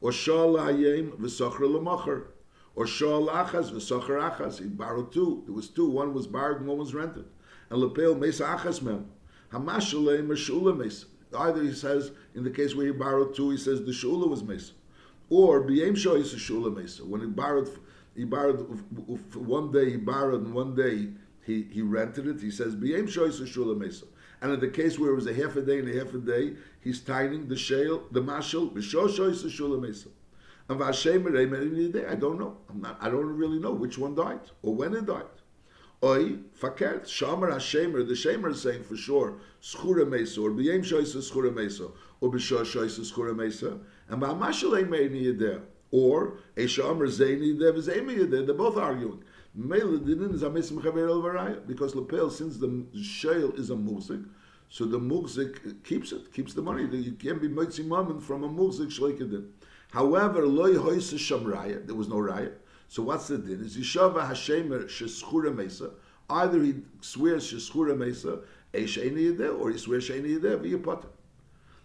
Or 0.00 0.12
shal 0.12 0.54
ayem 0.54 1.10
v'socher 1.18 1.70
l'macher. 1.70 2.28
Or 2.76 2.86
shal 2.86 3.28
achas 3.28 3.72
v'socher 3.72 4.20
achas. 4.20 4.58
He 4.60 4.66
borrowed 4.66 5.10
two. 5.10 5.42
There 5.46 5.54
was 5.54 5.68
two. 5.68 5.88
One 5.88 6.12
was 6.12 6.26
borrowed 6.26 6.58
and 6.58 6.68
one 6.68 6.76
was 6.78 6.94
rented. 6.94 7.24
And 7.70 7.80
lepel 7.80 8.14
mesa 8.14 8.44
achas 8.44 8.82
mem. 8.82 9.06
Hamashalei 9.50 10.24
meshula 10.24 10.76
mesa. 10.76 11.06
Either 11.36 11.62
he 11.62 11.72
says, 11.72 12.12
in 12.34 12.44
the 12.44 12.50
case 12.50 12.74
where 12.74 12.86
he 12.86 12.92
borrowed 12.92 13.34
two, 13.34 13.50
he 13.50 13.56
says 13.56 13.80
the 13.80 13.92
shula 13.92 14.28
was 14.28 14.44
mesa. 14.44 14.72
Or 15.30 15.62
b'yem 15.62 15.92
shoyis 15.92 16.34
shula 16.34 16.74
mesa. 16.74 17.04
When 17.04 17.22
he 17.22 17.26
borrowed, 17.26 17.70
he 18.14 18.24
borrowed 18.24 18.60
one 19.34 19.72
day 19.72 19.90
he 19.90 19.96
borrowed 19.96 20.44
and 20.44 20.54
one 20.54 20.74
day 20.74 21.08
he, 21.44 21.62
he 21.62 21.80
rented 21.80 22.28
it. 22.28 22.40
He 22.40 22.50
says 22.50 22.76
b'yem 22.76 23.04
shoyis 23.04 23.40
shula 23.46 23.76
mesa. 23.76 24.04
And 24.42 24.52
in 24.52 24.60
the 24.60 24.68
case 24.68 24.98
where 24.98 25.12
it 25.12 25.14
was 25.14 25.26
a 25.26 25.32
half 25.32 25.56
a 25.56 25.62
day 25.62 25.78
and 25.78 25.88
a 25.88 25.98
half 25.98 26.12
a 26.12 26.18
day, 26.18 26.56
he's 26.80 27.00
tining 27.00 27.48
the 27.48 27.56
shale, 27.56 28.04
the 28.12 28.20
mashal, 28.20 28.70
b'shoshoyis 28.70 29.44
shula 29.46 29.80
mesa. 29.80 30.10
And 30.68 30.82
I 30.82 30.90
don't 30.90 32.38
know. 32.38 32.56
I'm 32.68 32.80
not, 32.80 32.98
I 33.00 33.08
don't 33.08 33.36
really 33.36 33.58
know 33.60 33.72
which 33.72 33.98
one 33.98 34.14
died 34.16 34.40
or 34.62 34.74
when 34.74 34.94
it 34.94 35.06
died. 35.06 35.24
Oi, 36.02 36.36
fakert, 36.60 37.04
shamer 37.04 37.50
hashemer, 37.50 38.06
the 38.06 38.12
shamer 38.12 38.50
is 38.50 38.60
saying 38.60 38.82
for 38.82 38.96
sure, 38.96 39.38
schura 39.62 40.04
mesa, 40.04 40.42
or 40.42 40.50
b'yem 40.50 40.84
shoysa 40.84 41.22
schura 41.22 41.50
mesa, 41.50 41.88
or 42.20 42.30
b'shah 42.30 42.62
shoysa 42.62 43.00
schura 43.10 43.34
mesa, 43.34 43.78
and 44.08 44.20
ba'amashal 44.20 44.72
emeini 44.84 45.24
yedeh, 45.24 45.62
or 45.92 46.36
a 46.56 46.64
shamer 46.64 47.06
zeini 47.06 47.54
yedeh, 47.54 47.72
v'zeimi 47.72 48.18
yedeh, 48.18 48.44
they're 48.44 48.54
both 48.54 48.76
arguing. 48.76 49.24
Mele 49.54 49.98
dinin 49.98 50.34
is 50.34 50.42
ames 50.42 50.70
mechaver 50.70 51.08
el 51.08 51.22
varaya, 51.22 51.66
because 51.66 51.94
lepel, 51.94 52.28
since 52.28 52.58
the 52.58 52.84
shale 53.02 53.52
is 53.52 53.70
a 53.70 53.76
muzik, 53.76 54.20
so 54.68 54.84
the 54.84 54.98
muzik 54.98 55.82
keeps 55.82 56.12
it, 56.12 56.30
keeps 56.30 56.52
the 56.52 56.60
money. 56.60 56.84
You 56.94 57.12
can't 57.12 57.40
be 57.40 57.48
mammon 57.48 58.20
from 58.20 58.44
a 58.44 58.48
muzik 58.48 58.90
shleikadin. 58.90 59.48
However, 59.96 60.46
loy 60.46 60.74
hoysa 60.74 61.14
shamraya, 61.14 61.86
there 61.86 61.94
was 61.94 62.06
no 62.06 62.16
raya, 62.16 62.52
so 62.86 63.02
what's 63.02 63.28
the 63.28 63.38
din? 63.38 63.62
Is 63.62 63.78
Yishava 63.78 64.28
Hashemer 64.28 64.84
Sheschura 64.84 65.56
Mesa? 65.56 65.92
Either 66.28 66.62
he 66.62 66.74
swears 67.00 67.50
Sheschura 67.50 67.96
Mesa, 67.96 68.40
Eish 68.74 69.02
Eini 69.02 69.32
Yedeh, 69.32 69.58
or 69.58 69.70
he 69.70 69.78
swears 69.78 70.06
Sheini 70.06 70.38
Yedeh, 70.38 70.60
V'yapata. 70.60 71.06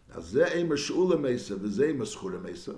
Now, 0.09 0.19
Zeh 0.19 0.45
Eimer 0.55 0.73
Shula 0.73 1.17
Mesa, 1.17 1.55
V'zeh 1.55 1.95
Meschura 1.95 2.43
Mesa. 2.43 2.75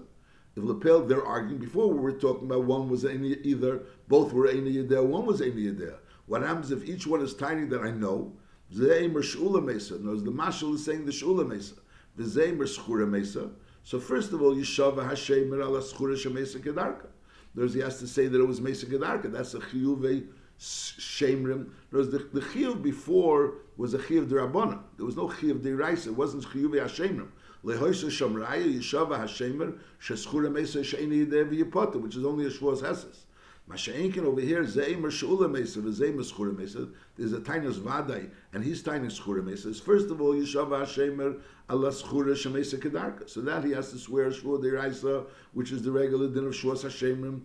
If 0.55 0.63
Lepel, 0.63 1.07
they're 1.07 1.25
arguing, 1.25 1.57
before 1.57 1.87
we 1.87 1.99
were 1.99 2.11
talking 2.11 2.45
about 2.45 2.65
one 2.65 2.87
was 2.87 3.03
Eini, 3.03 3.43
either 3.43 3.81
both 4.07 4.33
were 4.33 4.49
Eini 4.49 4.87
Yedeh, 4.87 5.03
one 5.03 5.25
was 5.25 5.41
Eini 5.41 5.73
Yedeh. 5.73 5.95
What 6.27 6.43
happens 6.43 6.69
if 6.69 6.87
each 6.87 7.07
one 7.07 7.21
is 7.21 7.33
tiny 7.33 7.65
that 7.69 7.81
I 7.81 7.89
know? 7.89 8.33
Zeh 8.71 9.09
Eimer 9.09 9.23
Shula 9.23 9.65
Mesa. 9.65 9.97
Knows 9.97 10.23
the 10.23 10.31
Mashal 10.31 10.75
is 10.75 10.85
saying 10.85 11.07
the 11.07 11.11
Shula 11.11 11.47
Mesa. 11.47 11.73
V'zeh 12.19 12.55
Meschura 12.55 13.09
Mesa. 13.09 13.49
So 13.83 13.99
first 13.99 14.31
of 14.31 14.41
all, 14.41 14.55
Yishava 14.55 15.09
Hashemer 15.09 15.61
Ala 15.61 15.81
Schura 15.81 16.15
Shemesa 16.15 16.59
Kedarka. 16.63 17.07
There's 17.53 17.73
he 17.73 17.81
has 17.81 17.99
to 17.99 18.07
say 18.07 18.27
that 18.27 18.39
it 18.39 18.45
was 18.45 18.61
Mesa 18.61 18.85
Gedarka. 18.85 19.31
That's 19.31 19.53
a 19.53 19.59
chiyuve 19.59 20.25
shemrim. 20.59 21.69
There's 21.91 22.09
the, 22.09 22.19
the 22.33 22.39
chiyuv 22.39 22.81
before 22.81 23.55
was 23.77 23.93
a 23.93 23.99
chiyuv 23.99 24.27
derabana. 24.27 24.79
There 24.97 25.05
was 25.05 25.17
no 25.17 25.27
chiyuv 25.27 25.59
deraisa. 25.59 26.07
It 26.07 26.15
wasn't 26.15 26.45
chiyuve 26.45 26.81
hashemrim. 26.81 27.27
Lehoisa 27.63 28.09
shamraya 28.09 28.65
yishava 28.65 29.19
hashemer 29.19 29.77
sheschura 30.01 30.51
mesa 30.51 30.79
sheini 30.79 31.27
yidev 31.27 31.51
yipota, 31.51 32.01
which 32.01 32.15
is 32.15 32.25
only 32.25 32.45
a 32.45 32.49
shvuz 32.49 32.81
heses. 32.81 33.25
Masha'inkin 33.69 34.25
over 34.25 34.41
here, 34.41 34.63
Zei 34.63 34.95
Meshula 34.95 35.49
Mesa, 35.49 35.79
Zei 35.79 36.13
Meschura 36.13 36.55
Mesa, 36.57 36.89
there's 37.15 37.31
a 37.31 37.39
Tainus 37.39 37.79
Vadai, 37.79 38.29
and 38.51 38.63
he's 38.63 38.83
Tainus 38.83 39.21
Schura 39.21 39.43
Mesa. 39.43 39.73
First 39.73 40.09
of 40.11 40.19
all, 40.19 40.33
Yeshava 40.33 40.81
Hashemer 40.81 41.39
Allah 41.69 41.91
Schura 41.91 42.33
Shemesa 42.33 42.77
Kedarka. 42.77 43.29
So 43.29 43.41
that 43.41 43.63
he 43.63 43.71
has 43.71 43.91
to 43.91 43.97
swear 43.97 44.29
Shvur 44.31 44.61
Deraisa, 44.61 45.25
which 45.53 45.71
is 45.71 45.81
the 45.81 45.91
regular 45.91 46.27
din 46.27 46.47
of 46.47 46.53
Shvur 46.53 46.73
Hashemim, 46.75 47.41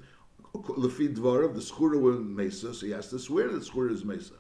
Lefi 0.55 1.15
Dvarav, 1.15 1.55
the 1.55 1.61
Schura 1.61 2.01
was 2.01 2.19
Mesa, 2.19 2.75
so 2.75 2.87
he 2.87 2.93
has 2.93 3.09
to 3.11 3.19
swear 3.19 3.49
that 3.49 3.63
Schura 3.63 3.93
is 3.93 4.05
Mesa. 4.05 4.35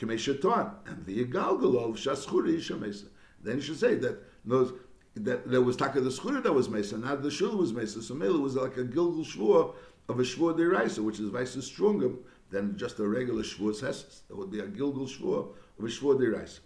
Kamesha 0.00 0.40
Ton, 0.40 0.70
and 0.86 1.04
the 1.04 1.24
Yigalgalov 1.24 1.96
Shaschura 1.96 2.56
Isha 2.56 2.76
Mesa. 2.76 3.06
Then 3.42 3.56
he 3.56 3.62
should 3.62 3.78
say 3.78 3.96
that 3.96 4.22
knows 4.44 4.72
that 5.16 5.48
there 5.48 5.60
was 5.60 5.76
Taka 5.76 6.00
the 6.00 6.10
Schura 6.10 6.42
that 6.42 6.52
was 6.52 6.68
Mesa, 6.68 6.96
not 6.96 7.22
the 7.22 7.30
Shul 7.30 7.56
was 7.56 7.72
Mesa. 7.72 8.02
So 8.02 8.14
Mela 8.14 8.38
was 8.38 8.54
like 8.54 8.76
a 8.76 8.84
Gilgal 8.84 9.24
Shvur 9.24 9.74
of 10.08 10.20
a 10.20 10.22
Shvur 10.22 10.56
Deraisa, 10.56 11.00
which 11.00 11.18
is 11.18 11.28
vice 11.28 11.62
stronger 11.64 12.10
than 12.50 12.76
just 12.76 12.98
a 12.98 13.06
regular 13.06 13.42
Shvur 13.42 13.78
Hesses. 13.80 14.22
That 14.28 14.36
would 14.36 14.50
be 14.50 14.60
a 14.60 14.66
Gilgal 14.66 15.06
Shvur 15.06 15.48
of 15.78 15.84
a 15.84 15.88
Shvur 15.88 16.18
Deraisa. 16.18 16.60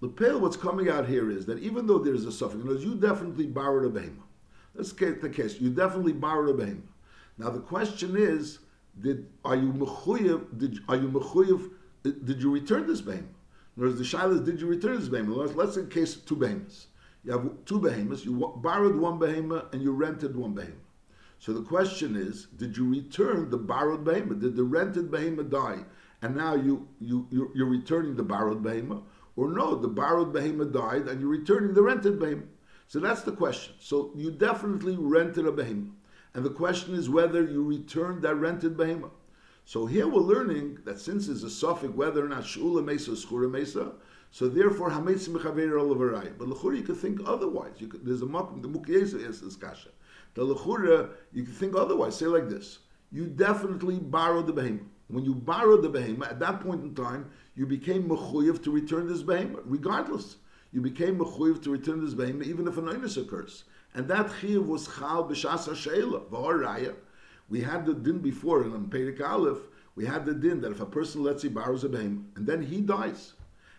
The 0.00 0.08
pale, 0.08 0.40
what's 0.40 0.56
coming 0.56 0.88
out 0.88 1.06
here 1.06 1.30
is 1.30 1.44
that 1.46 1.58
even 1.58 1.86
though 1.86 1.98
there's 1.98 2.24
a 2.24 2.32
suffix, 2.32 2.64
you 2.82 2.94
definitely 2.94 3.46
borrowed 3.46 3.84
a 3.84 3.90
behemoth. 3.90 4.24
Let's 4.74 4.92
get 4.92 5.20
the 5.20 5.28
case. 5.28 5.60
You 5.60 5.70
definitely 5.70 6.12
borrowed 6.12 6.48
a 6.48 6.54
behemoth. 6.54 6.84
Now 7.36 7.50
the 7.50 7.60
question 7.60 8.16
is, 8.16 8.60
did 9.00 9.26
are 9.44 9.56
you 9.56 9.72
mechuyev? 9.72 10.58
Did 10.58 10.80
are 10.88 10.96
you 10.96 11.08
mechuyev? 11.08 11.70
Did 12.02 12.42
you 12.42 12.50
return 12.50 12.86
this 12.86 13.00
behemoth? 13.00 13.26
In 13.76 13.82
other 13.82 13.94
words, 13.94 13.98
the 13.98 14.16
shaila 14.16 14.34
is, 14.34 14.40
did 14.40 14.60
you 14.60 14.66
return 14.66 14.98
this 14.98 15.08
behemoth? 15.08 15.54
Let's 15.54 15.74
say 15.74 15.86
case 15.86 16.14
two 16.16 16.36
behemoths. 16.36 16.86
You 17.24 17.32
have 17.32 17.50
two 17.66 17.80
behemoths. 17.80 18.24
You 18.24 18.54
borrowed 18.56 18.96
one 18.96 19.18
behemoth 19.18 19.72
and 19.72 19.82
you 19.82 19.92
rented 19.92 20.36
one 20.36 20.54
behemoth. 20.54 20.76
So 21.38 21.52
the 21.52 21.62
question 21.62 22.16
is, 22.16 22.46
did 22.56 22.76
you 22.76 22.88
return 22.88 23.50
the 23.50 23.58
borrowed 23.58 24.04
behemoth? 24.04 24.40
Did 24.40 24.56
the 24.56 24.64
rented 24.64 25.10
behemoth 25.10 25.50
die, 25.50 25.84
and 26.20 26.36
now 26.36 26.54
you 26.54 26.86
you 27.00 27.26
you're, 27.30 27.50
you're 27.54 27.66
returning 27.66 28.16
the 28.16 28.22
borrowed 28.22 28.62
behemoth? 28.62 29.02
Or 29.36 29.48
no, 29.48 29.74
the 29.74 29.88
borrowed 29.88 30.32
behemoth 30.32 30.72
died 30.72 31.08
and 31.08 31.20
you're 31.20 31.30
returning 31.30 31.72
the 31.72 31.82
rented 31.82 32.18
behemoth. 32.18 32.48
So 32.88 33.00
that's 33.00 33.22
the 33.22 33.32
question. 33.32 33.74
So 33.80 34.12
you 34.14 34.30
definitely 34.30 34.96
rented 34.98 35.46
a 35.46 35.52
behemoth. 35.52 35.94
And 36.34 36.44
the 36.44 36.50
question 36.50 36.94
is 36.94 37.08
whether 37.08 37.42
you 37.42 37.62
returned 37.62 38.22
that 38.22 38.34
rented 38.34 38.76
behemoth. 38.76 39.12
So 39.64 39.86
here 39.86 40.08
we're 40.08 40.20
learning 40.20 40.80
that 40.84 40.98
since 40.98 41.28
it's 41.28 41.42
a 41.42 41.50
suffix 41.50 41.94
whether 41.94 42.24
or 42.24 42.28
not 42.28 42.42
shula 42.42 42.84
mesa 42.84 43.12
or 43.32 43.48
mesa, 43.48 43.92
so 44.30 44.48
therefore 44.48 44.90
hametz 44.90 45.28
mechaver 45.28 45.72
olavarayim. 45.72 46.38
But 46.38 46.48
lechura 46.48 46.76
you 46.76 46.82
could 46.82 46.96
think 46.96 47.20
otherwise. 47.26 47.74
You 47.78 47.88
could, 47.88 48.04
there's 48.04 48.22
a 48.22 48.26
makom 48.26 48.62
the 48.62 48.68
mukyesa 48.68 49.26
is 49.26 49.40
this 49.40 49.56
kasha. 49.56 49.88
The 50.34 50.46
lechura 50.46 51.10
you 51.32 51.42
could 51.42 51.54
think 51.54 51.74
otherwise. 51.76 52.16
Say 52.16 52.26
like 52.26 52.48
this: 52.48 52.78
You 53.10 53.26
definitely 53.26 53.98
borrowed 53.98 54.46
the 54.46 54.52
behemoth. 54.52 54.86
When 55.08 55.24
you 55.24 55.34
borrowed 55.34 55.82
the 55.82 55.88
behemoth, 55.88 56.28
at 56.28 56.38
that 56.38 56.60
point 56.60 56.82
in 56.84 56.94
time, 56.94 57.30
you 57.56 57.66
became 57.66 58.08
mechuyev 58.08 58.62
to 58.62 58.70
return 58.70 59.08
this 59.08 59.22
behemoth, 59.22 59.62
regardless. 59.64 60.36
You 60.72 60.80
became 60.80 61.18
mechuyev 61.18 61.62
to 61.64 61.70
return 61.70 62.04
this 62.04 62.14
behemoth, 62.14 62.46
even 62.46 62.68
if 62.68 62.78
an 62.78 62.84
oinus 62.84 63.20
occurs. 63.20 63.64
And 63.94 64.06
that 64.06 64.28
chiyuv 64.28 64.66
was 64.66 64.86
chal 64.86 65.28
b'shas 65.28 65.66
ha'sheila, 65.66 66.28
v'horaya. 66.28 66.94
We 67.48 67.60
had 67.60 67.84
the 67.84 67.94
din 67.94 68.18
before 68.18 68.62
in 68.62 68.86
Perik 68.86 69.20
Aleph, 69.20 69.58
we 69.96 70.06
had 70.06 70.24
the 70.24 70.34
din 70.34 70.60
that 70.60 70.70
if 70.70 70.80
a 70.80 70.86
person, 70.86 71.24
let's 71.24 71.42
say, 71.42 71.48
borrows 71.48 71.82
a 71.82 71.88
behemoth, 71.88 72.22
and 72.36 72.46
then 72.46 72.62
he 72.62 72.80
dies, 72.80 73.32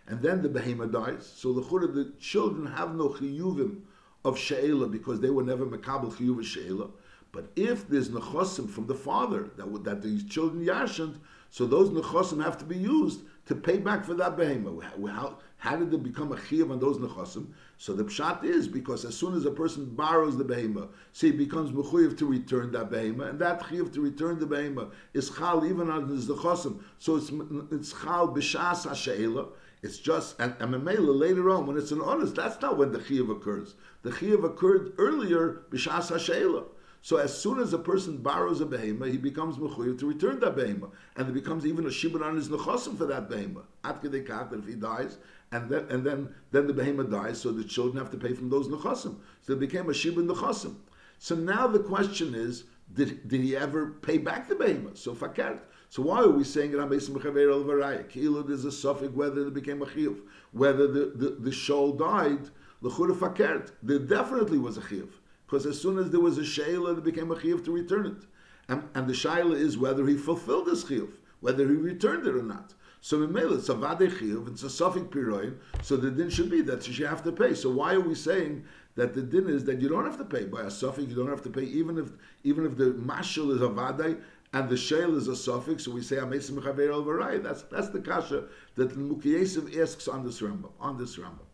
and 0.06 0.20
then 0.20 0.42
the 0.42 0.48
behemoth 0.48 0.92
dies, 0.92 1.32
so 1.34 1.52
the 1.52 1.62
chura, 1.62 1.92
the 1.92 2.12
children 2.18 2.66
have 2.66 2.94
no 2.94 3.08
chiyuvim 3.08 3.80
of 4.24 4.38
sheila 4.38 4.88
because 4.88 5.20
they 5.20 5.30
were 5.30 5.42
never 5.42 5.66
mekabel 5.66 6.12
chiyuv 6.12 6.40
of 6.40 6.46
sheila. 6.46 6.88
But 7.32 7.50
if 7.56 7.88
there's 7.88 8.10
nechosim 8.10 8.68
from 8.68 8.86
the 8.86 8.94
father 8.94 9.50
that 9.56 9.84
that 9.84 10.02
these 10.02 10.24
children 10.24 10.64
yashant, 10.64 11.16
so 11.50 11.66
those 11.66 11.90
nechosim 11.90 12.42
have 12.42 12.58
to 12.58 12.64
be 12.64 12.76
used 12.76 13.20
to 13.46 13.54
pay 13.54 13.78
back 13.78 14.04
for 14.04 14.14
that 14.14 14.36
behemoth. 14.36 14.84
How, 14.84 15.38
how 15.56 15.76
did 15.76 15.92
it 15.94 16.02
become 16.02 16.32
a 16.32 16.36
chiyuv 16.36 16.70
on 16.70 16.78
those 16.78 16.98
nechosim? 16.98 17.46
So 17.78 17.94
the 17.94 18.04
pshat 18.04 18.44
is 18.44 18.68
because 18.68 19.04
as 19.04 19.16
soon 19.16 19.34
as 19.34 19.46
a 19.46 19.50
person 19.50 19.86
borrows 19.86 20.36
the 20.36 20.44
behemoth, 20.44 20.88
see, 21.12 21.30
he 21.30 21.36
becomes 21.36 21.70
mechuyev 21.72 22.18
to 22.18 22.26
return 22.26 22.70
that 22.72 22.90
behemoth, 22.90 23.30
and 23.30 23.38
that 23.38 23.60
chiyuv 23.62 23.92
to 23.94 24.00
return 24.00 24.38
the 24.38 24.46
behemoth 24.46 24.92
is 25.14 25.30
chal 25.30 25.64
even 25.64 25.90
on 25.90 26.08
the 26.08 26.34
nechosim. 26.34 26.80
So 26.98 27.16
it's 27.16 27.30
it's 27.72 27.92
chal 27.92 28.28
b'shas 28.28 28.86
hasheila. 28.86 29.48
It's 29.82 29.98
just 29.98 30.40
and, 30.40 30.54
and 30.60 30.84
later 30.84 31.50
on 31.50 31.66
when 31.66 31.76
it's 31.76 31.90
an 31.90 32.00
honest, 32.00 32.36
that's 32.36 32.60
not 32.62 32.78
when 32.78 32.92
the 32.92 33.00
chiyuv 33.00 33.30
occurs. 33.30 33.74
The 34.02 34.10
chiyuv 34.10 34.44
occurred 34.44 34.92
earlier 34.96 35.62
b'shas 35.70 36.12
hasheila. 36.12 36.66
So 37.04 37.16
as 37.16 37.36
soon 37.36 37.58
as 37.58 37.72
a 37.72 37.78
person 37.80 38.18
borrows 38.18 38.60
a 38.60 38.66
behemoth, 38.66 39.10
he 39.10 39.18
becomes 39.18 39.56
mechuyev 39.56 39.98
to 39.98 40.06
return 40.06 40.38
that 40.38 40.54
behemoth, 40.54 40.90
and 41.16 41.28
it 41.28 41.32
becomes 41.32 41.66
even 41.66 41.84
a 41.84 41.88
shibud 41.88 42.24
on 42.24 42.36
his 42.36 42.48
nechosim 42.48 42.96
for 42.96 43.06
that 43.06 43.28
behemoth. 43.28 43.64
At 43.82 44.02
that 44.02 44.48
if 44.52 44.66
he 44.68 44.74
dies, 44.74 45.18
and 45.50 45.68
then 45.68 45.86
and 45.90 46.06
then 46.06 46.32
then 46.52 46.68
the 46.68 46.72
behemoth 46.72 47.10
dies, 47.10 47.40
so 47.40 47.50
the 47.50 47.64
children 47.64 47.98
have 47.98 48.12
to 48.12 48.16
pay 48.16 48.34
from 48.34 48.50
those 48.50 48.68
nechosim. 48.68 49.16
So 49.40 49.54
it 49.54 49.58
became 49.58 49.90
a 49.90 49.92
shibud 49.92 50.28
nechosim. 50.28 50.76
So 51.18 51.34
now 51.34 51.66
the 51.66 51.80
question 51.80 52.36
is, 52.36 52.64
did, 52.94 53.26
did 53.28 53.40
he 53.40 53.56
ever 53.56 53.90
pay 54.02 54.18
back 54.18 54.48
the 54.48 54.54
behemoth? 54.54 54.98
So 54.98 55.12
fakert. 55.12 55.58
So 55.92 56.00
why 56.00 56.20
are 56.20 56.30
we 56.30 56.42
saying 56.42 56.72
it 56.72 56.78
Beis 56.78 57.10
Mechaver 57.10 57.52
El 57.52 57.64
Varaya? 57.64 58.08
Kilo 58.08 58.40
there's 58.40 58.64
a 58.64 58.72
suffix 58.72 59.12
whether 59.12 59.46
it 59.48 59.52
became 59.52 59.82
a 59.82 59.84
chiyuv, 59.84 60.20
whether 60.52 60.86
the 60.86 61.12
the, 61.14 61.36
the 61.38 61.50
shol 61.50 61.98
died. 61.98 62.48
L'chura 62.80 63.14
fakert. 63.14 63.72
There 63.82 63.98
definitely 63.98 64.56
was 64.56 64.78
a 64.78 64.80
chiyuv. 64.80 65.10
Because 65.44 65.66
as 65.66 65.78
soon 65.78 65.98
as 65.98 66.10
there 66.10 66.18
was 66.18 66.38
a 66.38 66.46
sheila, 66.46 66.92
it 66.92 67.04
became 67.04 67.30
a 67.30 67.34
chiyuv 67.34 67.62
to 67.66 67.72
return 67.72 68.06
it. 68.06 68.24
And, 68.70 68.88
and 68.94 69.06
the 69.06 69.12
shaila 69.12 69.54
is 69.54 69.76
whether 69.76 70.06
he 70.06 70.16
fulfilled 70.16 70.68
his 70.68 70.82
chiyuv, 70.82 71.10
whether 71.40 71.68
he 71.68 71.74
returned 71.74 72.26
it 72.26 72.34
or 72.34 72.42
not. 72.42 72.72
So 73.02 73.18
Mimela, 73.18 73.58
it's 73.58 73.68
a 73.68 73.74
vade 73.74 74.12
chiyuv, 74.12 74.48
it's 74.48 74.62
a 74.62 74.70
suffix 74.70 75.04
piroin, 75.08 75.58
so 75.82 75.98
the 75.98 76.10
din 76.10 76.30
should 76.30 76.48
be 76.48 76.62
that 76.62 76.88
you 76.88 77.04
have 77.04 77.22
to 77.24 77.32
pay. 77.32 77.52
So 77.52 77.68
why 77.68 77.92
are 77.92 78.00
we 78.00 78.14
saying 78.14 78.64
that 78.94 79.12
the 79.12 79.20
din 79.20 79.46
is 79.46 79.66
that 79.66 79.82
you 79.82 79.90
don't 79.90 80.06
have 80.06 80.16
to 80.16 80.24
pay 80.24 80.46
by 80.46 80.62
a 80.62 80.70
suffix, 80.70 81.08
you 81.08 81.16
don't 81.16 81.28
have 81.28 81.42
to 81.42 81.50
pay 81.50 81.64
even 81.64 81.98
if 81.98 82.12
even 82.44 82.64
if 82.64 82.78
the 82.78 82.92
mashal 82.92 83.54
is 83.54 83.60
a 83.60 83.68
vade 83.68 84.22
and 84.52 84.68
the 84.68 84.76
shale 84.76 85.16
is 85.16 85.28
a 85.28 85.36
suffix, 85.36 85.84
so 85.84 85.90
we 85.92 86.02
say 86.02 86.16
amesim 86.16 86.52
mechaver 86.52 86.92
el 86.92 87.42
That's 87.42 87.62
that's 87.62 87.88
the 87.88 88.00
kasha 88.00 88.44
that 88.74 88.90
the 88.90 88.96
Mukiyesiv 88.96 89.80
asks 89.80 90.08
on 90.08 90.24
this 90.24 90.40
Rambam, 90.40 90.70
on 90.78 90.98
this 90.98 91.16
Rambam. 91.16 91.46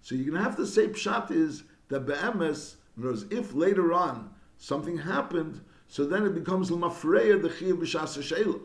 So 0.00 0.14
you're 0.14 0.32
gonna 0.32 0.42
have 0.42 0.56
to 0.56 0.66
say 0.66 0.88
pshat 0.88 1.30
is 1.30 1.64
that 1.88 2.06
be'emes, 2.06 2.76
if 3.30 3.54
later 3.54 3.92
on 3.92 4.30
something 4.56 4.96
happened, 4.96 5.60
so 5.88 6.06
then 6.06 6.24
it 6.24 6.34
becomes 6.34 6.70
l'mafreya 6.70 7.42
the 7.42 7.48
chiyuv 7.48 7.80
b'shas 7.80 8.16
ha'sheila. 8.16 8.60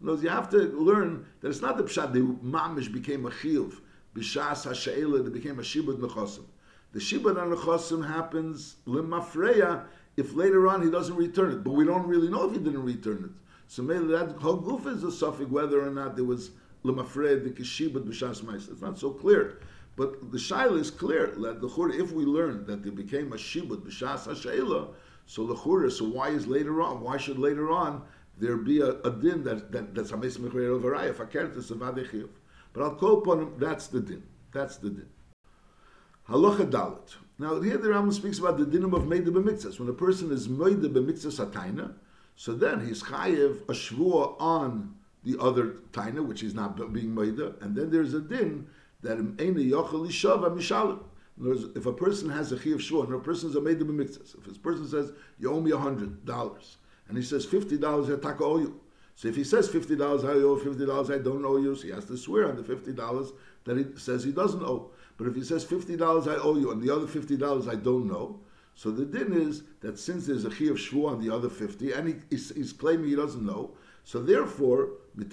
In 0.00 0.06
other 0.06 0.12
words, 0.12 0.22
you 0.22 0.28
have 0.30 0.48
to 0.50 0.58
learn 0.58 1.26
that 1.40 1.48
it's 1.48 1.60
not 1.60 1.76
the 1.76 1.84
pshat 1.84 2.12
the 2.12 2.20
mamish 2.20 2.90
became 2.90 3.26
a 3.26 3.30
chiyuv 3.30 3.80
b'shas 4.14 4.64
ha'sheila 4.64 5.22
that 5.22 5.34
became 5.34 5.58
a 5.58 5.62
shibud 5.62 5.98
nechosim. 5.98 6.44
The 6.92 7.00
shibud 7.00 7.36
nechosim 7.36 8.06
happens 8.08 8.76
l'mafreya 8.86 9.84
if 10.18 10.34
later 10.34 10.66
on 10.66 10.82
he 10.82 10.90
doesn't 10.90 11.14
return 11.14 11.52
it, 11.52 11.62
but 11.62 11.74
we 11.74 11.84
don't 11.84 12.06
really 12.06 12.28
know 12.28 12.44
if 12.48 12.52
he 12.52 12.58
didn't 12.58 12.82
return 12.82 13.22
it. 13.24 13.30
So 13.68 13.82
maybe 13.82 14.06
that 14.06 14.32
whole 14.40 14.88
is 14.88 15.04
a 15.04 15.12
suffix 15.12 15.48
whether 15.48 15.80
or 15.80 15.90
not 15.90 16.16
there 16.16 16.24
was 16.24 16.50
l'mafreya 16.82 17.44
the 17.44 17.50
kishibud 17.50 18.04
b'shas 18.04 18.42
ma'is. 18.42 18.68
It's 18.68 18.82
not 18.82 18.98
so 18.98 19.10
clear. 19.10 19.60
But 19.94 20.32
the 20.32 20.38
shaila 20.38 20.80
is 20.80 20.90
clear 20.90 21.28
that 21.38 21.60
the 21.60 21.68
chur, 21.68 21.90
if 21.90 22.10
we 22.10 22.24
learn 22.24 22.66
that 22.66 22.82
there 22.82 22.90
became 22.90 23.32
a 23.32 23.36
shibud 23.36 23.82
b'shas 23.86 24.24
ha'sheila, 24.24 24.88
so 25.26 25.46
the 25.46 25.54
chura, 25.54 25.92
so 25.92 26.06
why 26.06 26.30
is 26.30 26.48
later 26.48 26.82
on? 26.82 27.00
Why 27.00 27.16
should 27.16 27.38
later 27.38 27.70
on 27.70 28.02
there 28.38 28.56
be 28.56 28.80
a, 28.80 28.92
a 29.02 29.10
din 29.10 29.44
that, 29.44 29.70
that 29.70 29.94
that's 29.94 30.10
hamis 30.10 30.38
mechayer 30.38 30.74
of 30.74 30.82
araya 30.82 31.12
fakert 31.14 31.56
is 31.56 31.70
a 31.70 32.28
But 32.72 32.82
I'll 32.82 32.94
call 32.96 33.18
upon 33.18 33.40
him. 33.40 33.54
That's 33.58 33.86
the 33.86 34.00
din. 34.00 34.22
That's 34.52 34.78
the 34.78 34.90
din. 34.90 35.08
Halacha 36.28 36.68
dalit. 36.68 37.14
Now 37.40 37.60
here 37.60 37.78
the 37.78 37.88
Rambam 37.88 38.12
speaks 38.12 38.40
about 38.40 38.58
the 38.58 38.64
dinim 38.64 38.94
of 38.94 39.04
meida 39.04 39.28
b'mitzvahs. 39.28 39.78
When 39.78 39.88
a 39.88 39.92
person 39.92 40.32
is 40.32 40.48
meida 40.48 40.92
b'mitzvahs 40.92 41.48
ataina, 41.48 41.94
so 42.34 42.52
then 42.52 42.84
he's 42.84 43.04
chayev 43.04 43.62
a 43.68 43.72
shvua 43.72 44.34
on 44.40 44.96
the 45.22 45.40
other 45.40 45.76
taina, 45.92 46.24
which 46.26 46.42
is 46.42 46.54
not 46.54 46.76
being 46.92 47.14
meida, 47.14 47.60
and 47.62 47.76
then 47.76 47.90
there's 47.90 48.12
a 48.12 48.20
din 48.20 48.66
that 49.02 49.18
ena 49.18 49.60
yochel 49.60 50.06
ishava 50.08 50.50
mishalim. 50.50 51.00
In 51.38 51.44
other 51.44 51.50
words, 51.50 51.76
if 51.76 51.86
a 51.86 51.92
person 51.92 52.28
has 52.28 52.50
a 52.50 52.56
chiyav 52.56 52.78
shvur, 52.78 53.04
and 53.04 53.14
a 53.14 53.20
person 53.20 53.50
is 53.50 53.54
a 53.54 53.60
made 53.60 53.80
of 53.80 53.88
If 54.00 54.44
this 54.44 54.58
person 54.58 54.88
says, 54.88 55.12
you 55.38 55.52
owe 55.52 55.60
me 55.60 55.70
hundred 55.70 56.24
dollars, 56.26 56.78
and 57.06 57.16
he 57.16 57.22
says 57.22 57.44
fifty 57.44 57.78
dollars 57.78 58.10
I 58.10 58.20
taka 58.20 58.42
owe 58.42 58.58
you. 58.58 58.80
So 59.18 59.26
if 59.26 59.34
he 59.34 59.42
says 59.42 59.68
fifty 59.68 59.96
dollars 59.96 60.22
I 60.22 60.28
owe, 60.28 60.56
fifty 60.56 60.86
dollars 60.86 61.10
I 61.10 61.18
don't 61.18 61.44
owe 61.44 61.56
you, 61.56 61.74
so 61.74 61.82
he 61.82 61.90
has 61.90 62.04
to 62.04 62.16
swear 62.16 62.48
on 62.48 62.54
the 62.54 62.62
fifty 62.62 62.92
dollars 62.92 63.32
that 63.64 63.76
he 63.76 63.84
says 63.96 64.22
he 64.22 64.30
doesn't 64.30 64.62
owe. 64.62 64.92
But 65.16 65.26
if 65.26 65.34
he 65.34 65.42
says 65.42 65.64
fifty 65.64 65.96
dollars 65.96 66.28
I 66.28 66.36
owe 66.36 66.56
you, 66.56 66.70
and 66.70 66.80
the 66.80 66.94
other 66.94 67.08
fifty 67.08 67.36
dollars 67.36 67.66
I 67.66 67.74
don't 67.74 68.06
know, 68.06 68.38
so 68.76 68.92
the 68.92 69.04
din 69.04 69.32
is 69.32 69.64
that 69.80 69.98
since 69.98 70.28
there's 70.28 70.44
a 70.44 70.50
chiyav 70.50 70.74
shvur 70.74 71.10
on 71.10 71.20
the 71.20 71.34
other 71.34 71.48
fifty, 71.48 71.90
and 71.90 72.06
he, 72.06 72.14
he's, 72.30 72.54
he's, 72.54 72.72
claiming 72.72 73.08
he 73.08 73.16
doesn't 73.16 73.44
know, 73.44 73.72
so 74.04 74.22
therefore, 74.22 74.90
so 75.16 75.24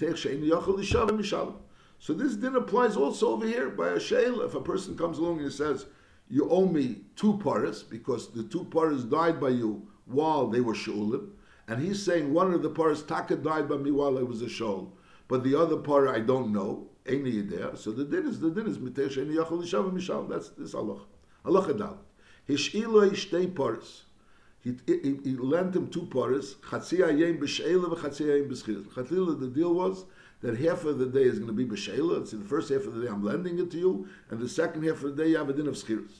this 2.12 2.34
din 2.34 2.56
applies 2.56 2.96
also 2.96 3.28
over 3.34 3.46
here 3.46 3.70
by 3.70 3.90
a 3.90 3.98
shayla. 3.98 4.46
If 4.46 4.56
a 4.56 4.60
person 4.60 4.98
comes 4.98 5.18
along 5.18 5.38
and 5.42 5.52
says, 5.52 5.86
you 6.28 6.50
owe 6.50 6.66
me 6.66 7.02
two 7.14 7.38
paras 7.38 7.84
because 7.84 8.32
the 8.32 8.42
two 8.42 8.64
paras 8.64 9.04
died 9.04 9.40
by 9.40 9.50
you 9.50 9.86
while 10.06 10.48
they 10.48 10.60
were 10.60 10.74
shulim, 10.74 11.30
and 11.68 11.82
he's 11.82 12.02
saying 12.04 12.32
one 12.32 12.52
of 12.52 12.62
the 12.62 12.70
paras 12.70 13.02
taka 13.02 13.36
died 13.36 13.68
by 13.68 13.76
me 13.76 13.90
while 13.90 14.18
I 14.18 14.22
was 14.22 14.42
a 14.42 14.48
shul, 14.48 14.92
but 15.28 15.42
the 15.42 15.54
other 15.54 15.76
para 15.76 16.12
I 16.12 16.20
don't 16.20 16.52
know. 16.52 16.88
Ain't 17.08 17.50
there? 17.50 17.76
So 17.76 17.92
the 17.92 18.04
din 18.04 18.26
is 18.26 18.40
the 18.40 18.50
din 18.50 18.66
is 18.66 18.78
mitesh 18.78 19.16
any 19.16 19.36
yachol 19.36 19.62
ishav 19.62 19.92
mishal. 19.92 20.28
That's 20.28 20.50
this 20.50 20.74
Allah. 20.74 21.00
Allah 21.44 21.72
adal. 21.72 21.98
Hishilo 22.48 23.08
ishtei 23.08 23.54
paras. 23.54 24.02
He, 24.60 24.76
he, 24.86 25.16
he 25.22 25.36
lent 25.36 25.76
him 25.76 25.88
two 25.88 26.06
paras. 26.06 26.54
Chatzi 26.54 26.98
ayim 26.98 27.38
b'sheila 27.38 27.96
v'chatzi 27.96 28.26
ayim 28.26 28.50
b'schilas. 28.50 29.38
The 29.38 29.46
deal 29.46 29.72
was 29.72 30.04
that 30.40 30.58
half 30.58 30.84
of 30.84 30.98
the 30.98 31.06
day 31.06 31.22
is 31.22 31.38
going 31.38 31.46
to 31.46 31.52
be 31.52 31.64
b'sheila. 31.64 32.22
It's 32.22 32.32
the 32.32 32.38
first 32.38 32.70
half 32.70 32.84
of 32.86 32.94
the 32.94 33.02
day 33.04 33.08
I'm 33.08 33.22
lending 33.22 33.60
it 33.60 33.70
to 33.70 33.78
you, 33.78 34.08
and 34.30 34.40
the 34.40 34.48
second 34.48 34.82
half 34.82 35.04
of 35.04 35.16
the 35.16 35.22
day 35.22 35.30
you 35.30 35.36
have 35.36 35.48
a 35.48 35.52
din 35.52 35.68
of 35.68 35.74
schirus. 35.74 36.10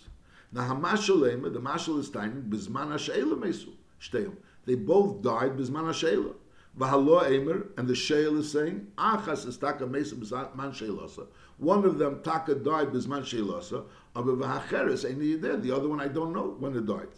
Now 0.52 0.72
hamashal 0.72 1.52
the 1.52 1.60
mashal 1.60 1.98
is 1.98 2.10
tiny 2.10 2.40
bizman 2.40 2.92
hasheila 2.92 3.36
mesu 3.36 3.72
shteim. 4.00 4.36
They 4.66 4.74
both 4.74 5.22
died 5.22 5.56
bizman 5.56 5.84
hasheila. 5.84 6.34
V'halo 6.78 7.30
emer, 7.30 7.68
and 7.78 7.88
the 7.88 7.94
sheil 7.94 8.38
is 8.38 8.52
saying 8.52 8.88
achas 8.98 9.46
is 9.46 9.56
taka 9.56 9.86
mesu 9.86 10.16
bizman 10.16 10.72
sheilasa. 10.72 11.26
One 11.56 11.84
of 11.86 11.98
them 11.98 12.20
taka 12.22 12.56
died 12.56 12.88
bizman 12.88 13.22
sheilasa, 13.22 13.86
aber 14.14 14.36
v'hacheres 14.36 15.08
ain't 15.08 15.40
there. 15.40 15.56
The 15.56 15.74
other 15.74 15.88
one 15.88 16.00
I 16.00 16.08
don't 16.08 16.34
know 16.34 16.54
when 16.58 16.76
it 16.76 16.84
died. 16.84 17.08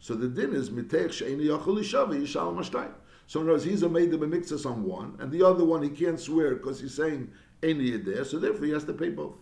So 0.00 0.14
the 0.14 0.26
din 0.26 0.54
is 0.54 0.70
mitech 0.70 1.12
she'eni 1.12 1.46
yachol 1.46 1.78
ishava 1.78 2.20
yishal 2.20 2.52
mashtayim. 2.52 2.92
So 3.28 3.40
in 3.40 3.46
other 3.46 3.54
words, 3.54 3.64
he's 3.64 3.82
a 3.82 3.88
made 3.88 4.10
mixus 4.10 4.66
on 4.66 4.84
one, 4.84 5.16
and 5.20 5.30
the 5.30 5.42
other 5.42 5.64
one 5.64 5.82
he 5.82 5.90
can't 5.90 6.18
swear 6.18 6.54
because 6.54 6.80
he's 6.80 6.94
saying 6.94 7.30
any 7.62 7.96
there, 7.96 8.24
so 8.24 8.38
therefore 8.38 8.66
he 8.66 8.72
has 8.72 8.84
to 8.84 8.92
pay 8.92 9.10
both. 9.10 9.34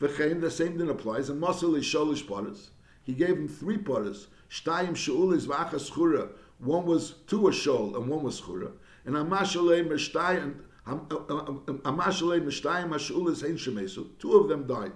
V'chein, 0.00 0.40
the 0.40 0.50
same 0.50 0.78
thing 0.78 0.90
applies. 0.90 1.30
And 1.30 1.42
Masal 1.42 1.76
is 1.76 1.84
sholish 1.84 2.26
paras. 2.26 2.70
He 3.02 3.14
gave 3.14 3.30
him 3.30 3.48
three 3.48 3.78
paras. 3.78 4.28
Shtayim 4.50 4.90
sheulis 4.90 5.46
v'achas 5.46 5.90
chura. 5.90 6.28
One 6.58 6.86
was 6.86 7.14
two 7.26 7.48
a 7.48 7.50
shol 7.50 7.96
and 7.96 8.08
one 8.08 8.22
was 8.22 8.40
chura. 8.40 8.72
And 9.04 9.14
amashalei 9.14 9.86
meshtayim 9.86 10.54
amashalei 10.86 12.40
meshtayim 12.40 12.90
hashulis 12.90 13.42
hein 13.42 13.56
shemesu. 13.56 14.08
Two 14.18 14.36
of 14.36 14.48
them 14.48 14.66
died. 14.66 14.92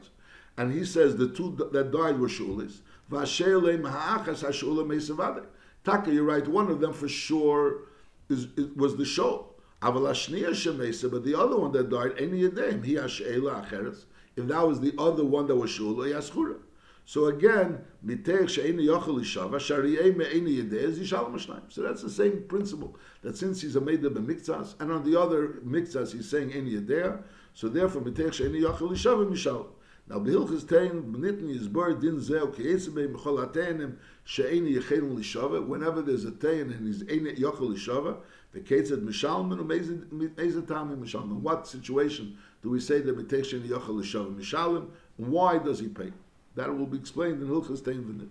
And 0.56 0.72
he 0.72 0.84
says 0.84 1.16
the 1.16 1.28
two 1.28 1.56
that 1.72 1.90
died 1.90 2.18
were 2.18 2.28
shulis. 2.28 2.80
V'ashelei 3.10 3.80
meha'achas 3.80 4.44
hashula 4.44 4.86
meisavade. 4.86 5.44
Taka, 5.84 6.12
you're 6.12 6.24
right. 6.24 6.46
One 6.46 6.70
of 6.70 6.80
them 6.80 6.92
for 6.92 7.08
sure 7.08 7.82
is, 8.28 8.48
was 8.76 8.96
the 8.96 9.04
show. 9.04 9.46
Avalashniya 9.82 10.50
shemesa, 10.50 11.10
but 11.10 11.24
the 11.24 11.34
other 11.34 11.56
one 11.56 11.72
that 11.72 11.88
died, 11.88 12.12
any 12.18 12.42
yadayim, 12.42 12.84
he 12.84 12.94
hashela 12.94 13.66
acheres. 13.66 14.04
If 14.36 14.46
that 14.48 14.66
was 14.66 14.80
the 14.80 14.94
other 14.98 15.24
one 15.24 15.46
that 15.46 15.56
was 15.56 15.70
shula, 15.70 16.12
yaschura. 16.12 16.56
So 17.04 17.26
again. 17.26 17.84
So 18.02 18.16
that's 21.82 22.02
the 22.02 22.10
same 22.10 22.44
principle, 22.48 22.96
that 23.22 23.36
since 23.36 23.60
he's 23.60 23.76
a 23.76 23.80
made 23.80 24.04
of 24.04 24.12
mikzas, 24.14 24.74
and 24.80 24.90
on 24.92 25.04
the 25.04 25.20
other 25.20 25.60
mikzas 25.66 26.12
he's 26.12 26.30
saying 26.30 26.52
any 26.52 26.72
yadayim, 26.72 27.22
so 27.52 27.68
therefore. 27.68 28.02
Now 30.10 30.18
behilchas 30.18 30.64
tein 30.66 31.02
b'nitni 31.12 31.54
yizbar 31.56 32.00
din 32.00 32.18
zeh 32.18 32.40
u'ki'etzebei 32.40 33.08
b'chol 33.14 33.38
ha'teinim 33.38 33.98
she'eni. 34.24 34.74
Whenever 35.68 36.02
there's 36.02 36.24
a 36.24 36.32
tein 36.32 36.72
and 36.72 36.86
he's 36.86 37.04
eni 37.04 37.36
yochel 37.38 37.70
l'shava, 37.70 38.16
v'ketzed 38.52 39.02
mishalman 39.04 39.60
mishalman. 39.62 41.40
What 41.40 41.68
situation 41.68 42.36
do 42.62 42.70
we 42.70 42.80
say 42.80 43.00
that 43.00 43.16
mitech 43.16 43.44
she'eni 43.44 43.68
yochel 43.68 44.02
mishalman? 44.36 44.88
Why 45.16 45.58
does 45.58 45.78
he 45.78 45.86
pay? 45.86 46.12
That 46.54 46.76
will 46.76 46.86
be 46.86 46.98
explained 46.98 47.42
in 47.42 47.48
hilchas 47.48 47.82
tein 47.84 48.02
v'nit. 48.02 48.28